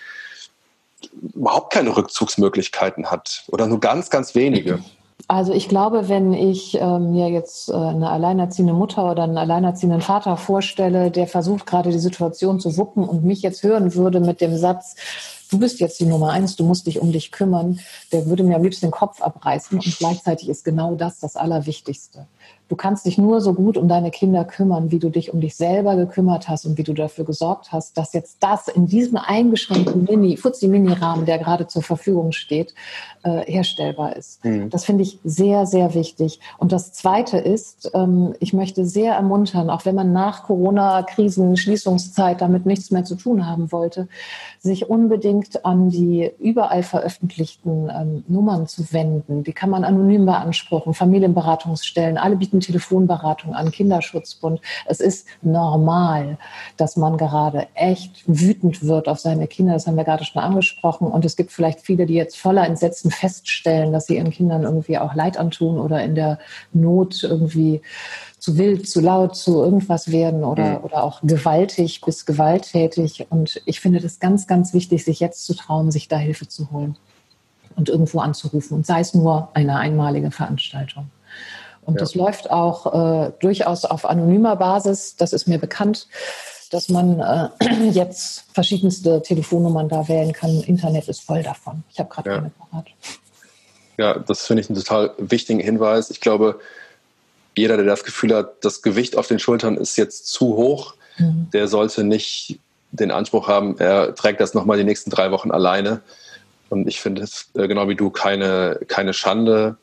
[1.35, 4.81] überhaupt keine Rückzugsmöglichkeiten hat oder nur ganz, ganz wenige?
[5.29, 10.01] Also ich glaube, wenn ich äh, mir jetzt äh, eine alleinerziehende Mutter oder einen alleinerziehenden
[10.01, 14.41] Vater vorstelle, der versucht gerade die Situation zu wuppen und mich jetzt hören würde mit
[14.41, 14.95] dem Satz,
[15.51, 17.81] du bist jetzt die Nummer eins, du musst dich um dich kümmern,
[18.13, 19.79] der würde mir am liebsten den Kopf abreißen.
[19.79, 22.27] Und gleichzeitig ist genau das das Allerwichtigste.
[22.69, 25.55] Du kannst dich nur so gut um deine Kinder kümmern, wie du dich um dich
[25.55, 30.05] selber gekümmert hast und wie du dafür gesorgt hast, dass jetzt das in diesem eingeschränkten
[30.05, 32.75] Mini, Fuzzi-Mini-Rahmen, der gerade zur Verfügung steht,
[33.23, 34.45] äh, herstellbar ist.
[34.45, 34.71] Mhm.
[34.71, 36.41] Das finde ich sehr, sehr wichtig.
[36.59, 42.41] Und das Zweite ist, ähm, ich möchte sehr ermuntern, auch wenn man nach Corona-Krisen, Schließungszeit
[42.41, 44.09] damit nichts mehr zu tun haben wollte,
[44.59, 49.45] sich unbedingt an die überall veröffentlichten ähm, Nummern zu wenden.
[49.45, 54.61] Die kann man anonym beanspruchen, Familienberatungsstellen, alle bieten Telefonberatung an, Kinderschutzbund.
[54.87, 56.39] Es ist normal,
[56.77, 59.75] dass man gerade echt wütend wird auf seine Kinder.
[59.75, 61.09] Das haben wir gerade schon angesprochen.
[61.09, 64.99] Und es gibt vielleicht viele, die jetzt voller Entsetzen feststellen, dass sie ihren Kindern irgendwie
[64.99, 66.39] auch Leid antun oder in der
[66.73, 67.83] Not irgendwie
[68.39, 70.85] zu wild, zu laut, zu irgendwas werden oder, mhm.
[70.85, 73.27] oder auch gewaltig bis gewalttätig.
[73.31, 76.71] Und ich finde das ganz, ganz wichtig, sich jetzt zu trauen, sich da Hilfe zu
[76.71, 76.97] holen
[77.75, 78.77] und irgendwo anzurufen.
[78.77, 81.11] Und sei es nur eine einmalige Veranstaltung.
[81.87, 82.01] Und ja.
[82.01, 85.17] das läuft auch äh, durchaus auf anonymer Basis.
[85.17, 86.09] Das ist mir bekannt,
[86.71, 87.49] dass man äh,
[87.91, 90.63] jetzt verschiedenste Telefonnummern da wählen kann.
[90.63, 91.85] Internet ist voll davon.
[91.93, 92.37] Ich habe gerade ja.
[92.37, 92.87] keine parat.
[93.99, 96.11] Ja, das finde ich einen total wichtigen Hinweis.
[96.11, 96.61] Ich glaube,
[97.57, 101.49] jeder, der das Gefühl hat, das Gewicht auf den Schultern ist jetzt zu hoch, mhm.
[101.53, 102.59] der sollte nicht
[102.91, 106.03] den Anspruch haben, er trägt das nochmal die nächsten drei Wochen alleine.
[106.69, 109.77] Und ich finde es äh, genau wie du keine, keine Schande,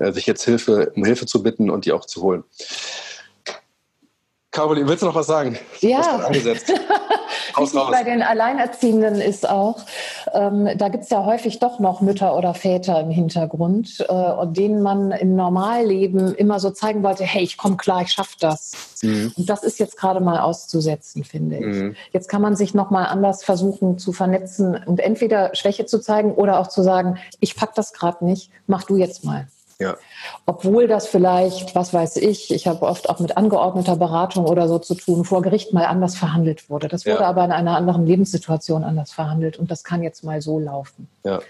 [0.00, 2.44] äh, sich jetzt Hilfe, um Hilfe zu bitten und die auch zu holen.
[4.50, 5.56] Caroline, willst du noch was sagen?
[5.80, 6.28] Ja.
[6.30, 6.80] Wichtig
[7.90, 9.80] bei den Alleinerziehenden ist auch,
[10.32, 14.56] ähm, da gibt es ja häufig doch noch Mütter oder Väter im Hintergrund, äh, und
[14.56, 19.00] denen man im Normalleben immer so zeigen wollte, hey, ich komme klar, ich schaffe das.
[19.02, 19.32] Mhm.
[19.36, 21.64] Und das ist jetzt gerade mal auszusetzen, finde ich.
[21.64, 21.96] Mhm.
[22.12, 26.58] Jetzt kann man sich nochmal anders versuchen zu vernetzen und entweder Schwäche zu zeigen oder
[26.58, 29.48] auch zu sagen, ich pack das gerade nicht, mach du jetzt mal.
[29.80, 29.96] Ja.
[30.44, 34.78] Obwohl das vielleicht, was weiß ich, ich habe oft auch mit angeordneter Beratung oder so
[34.78, 36.88] zu tun, vor Gericht mal anders verhandelt wurde.
[36.88, 37.26] Das wurde ja.
[37.26, 41.08] aber in einer anderen Lebenssituation anders verhandelt und das kann jetzt mal so laufen.
[41.24, 41.40] Ja.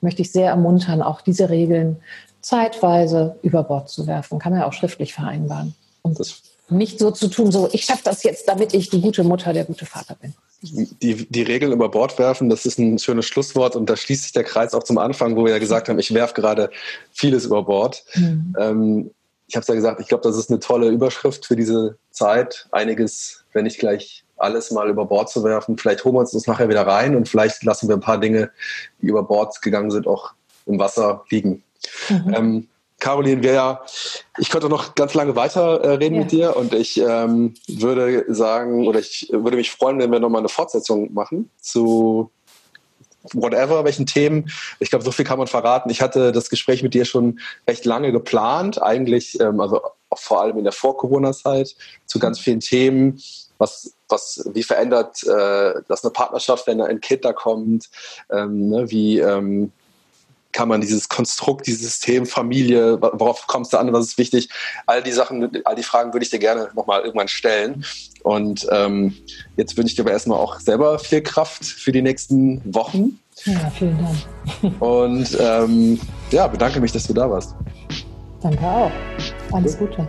[0.00, 2.02] Möchte ich sehr ermuntern, auch diese Regeln
[2.40, 4.38] zeitweise über Bord zu werfen.
[4.38, 5.74] Kann man ja auch schriftlich vereinbaren.
[6.02, 9.24] Und das nicht so zu tun, so ich schaffe das jetzt, damit ich die gute
[9.24, 13.26] Mutter, der gute Vater bin die, die Regeln über Bord werfen, das ist ein schönes
[13.26, 15.98] Schlusswort und da schließt sich der Kreis auch zum Anfang, wo wir ja gesagt haben,
[15.98, 16.70] ich werfe gerade
[17.12, 18.04] vieles über Bord.
[18.14, 18.56] Mhm.
[18.58, 19.10] Ähm,
[19.46, 22.66] ich habe es ja gesagt, ich glaube, das ist eine tolle Überschrift für diese Zeit.
[22.72, 25.78] Einiges, wenn nicht gleich alles mal über Bord zu werfen.
[25.78, 28.50] Vielleicht holen wir uns das nachher wieder rein und vielleicht lassen wir ein paar Dinge,
[29.00, 30.32] die über Bord gegangen sind, auch
[30.66, 31.62] im Wasser liegen.
[32.08, 32.34] Mhm.
[32.34, 32.68] Ähm,
[32.98, 33.80] Caroline, wir,
[34.38, 36.20] ich könnte noch ganz lange weiter äh, reden ja.
[36.22, 40.40] mit dir und ich ähm, würde sagen, oder ich würde mich freuen, wenn wir nochmal
[40.40, 42.30] eine Fortsetzung machen zu
[43.34, 44.50] whatever, welchen Themen.
[44.78, 45.90] Ich glaube, so viel kann man verraten.
[45.90, 49.80] Ich hatte das Gespräch mit dir schon recht lange geplant, eigentlich, ähm, also
[50.14, 51.76] vor allem in der Vor-Corona-Zeit,
[52.06, 53.20] zu ganz vielen Themen.
[53.58, 57.90] Was, was, wie verändert äh, das eine Partnerschaft, wenn ein Kind da kommt?
[58.30, 59.72] Ähm, ne, wie, ähm,
[60.52, 64.48] kann man dieses Konstrukt, dieses System, Familie, worauf kommst du an, was ist wichtig?
[64.86, 67.84] All die Sachen, all die Fragen würde ich dir gerne nochmal irgendwann stellen.
[68.22, 69.14] Und ähm,
[69.56, 73.18] jetzt wünsche ich dir aber erstmal auch selber viel Kraft für die nächsten Wochen.
[73.44, 74.82] Ja, vielen Dank.
[74.82, 77.54] Und ähm, ja, bedanke mich, dass du da warst.
[78.42, 78.90] Danke auch.
[79.52, 80.08] Alles Gute.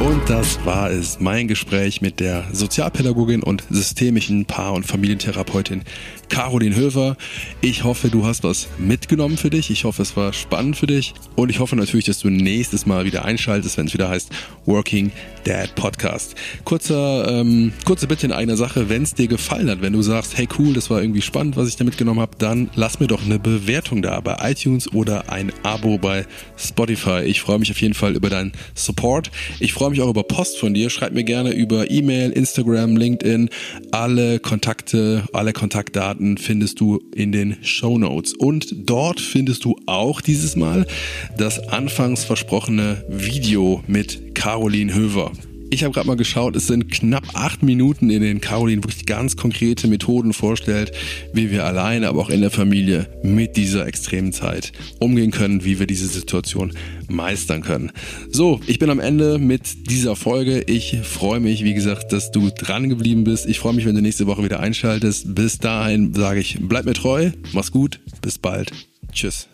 [0.00, 5.82] Und das war es, mein Gespräch mit der Sozialpädagogin und systemischen Paar- und Familientherapeutin
[6.28, 7.16] Caroline Höfer.
[7.60, 9.70] Ich hoffe, du hast was mitgenommen für dich.
[9.70, 11.14] Ich hoffe, es war spannend für dich.
[11.36, 14.30] Und ich hoffe natürlich, dass du nächstes Mal wieder einschaltest, wenn es wieder heißt
[14.66, 15.10] Working
[15.44, 16.34] Dad Podcast.
[16.64, 20.36] Kurzer, ähm, kurze Bitte in einer Sache, wenn es dir gefallen hat, wenn du sagst,
[20.36, 23.24] hey cool, das war irgendwie spannend, was ich da mitgenommen habe, dann lass mir doch
[23.24, 26.26] eine Bewertung da bei iTunes oder ein Abo bei
[26.56, 27.22] Spotify.
[27.24, 29.30] Ich freue mich auf jeden Fall über deinen Support.
[29.58, 30.90] Ich freue mich auch über Post von dir.
[30.90, 33.48] Schreib mir gerne über E-Mail, Instagram, LinkedIn.
[33.90, 38.34] Alle Kontakte, alle Kontaktdaten Daten findest du in den Show Notes.
[38.34, 40.84] Und dort findest du auch dieses Mal
[41.36, 45.30] das anfangs versprochene Video mit Caroline Höver.
[45.70, 49.36] Ich habe gerade mal geschaut, es sind knapp acht Minuten, in denen Caroline wirklich ganz
[49.36, 50.92] konkrete Methoden vorstellt,
[51.34, 55.78] wie wir alleine, aber auch in der Familie mit dieser extremen Zeit umgehen können, wie
[55.78, 56.72] wir diese Situation
[57.08, 57.92] meistern können.
[58.30, 60.62] So, ich bin am Ende mit dieser Folge.
[60.66, 63.46] Ich freue mich, wie gesagt, dass du dran geblieben bist.
[63.46, 65.34] Ich freue mich, wenn du nächste Woche wieder einschaltest.
[65.34, 68.72] Bis dahin sage ich, bleib mir treu, mach's gut, bis bald.
[69.12, 69.48] Tschüss.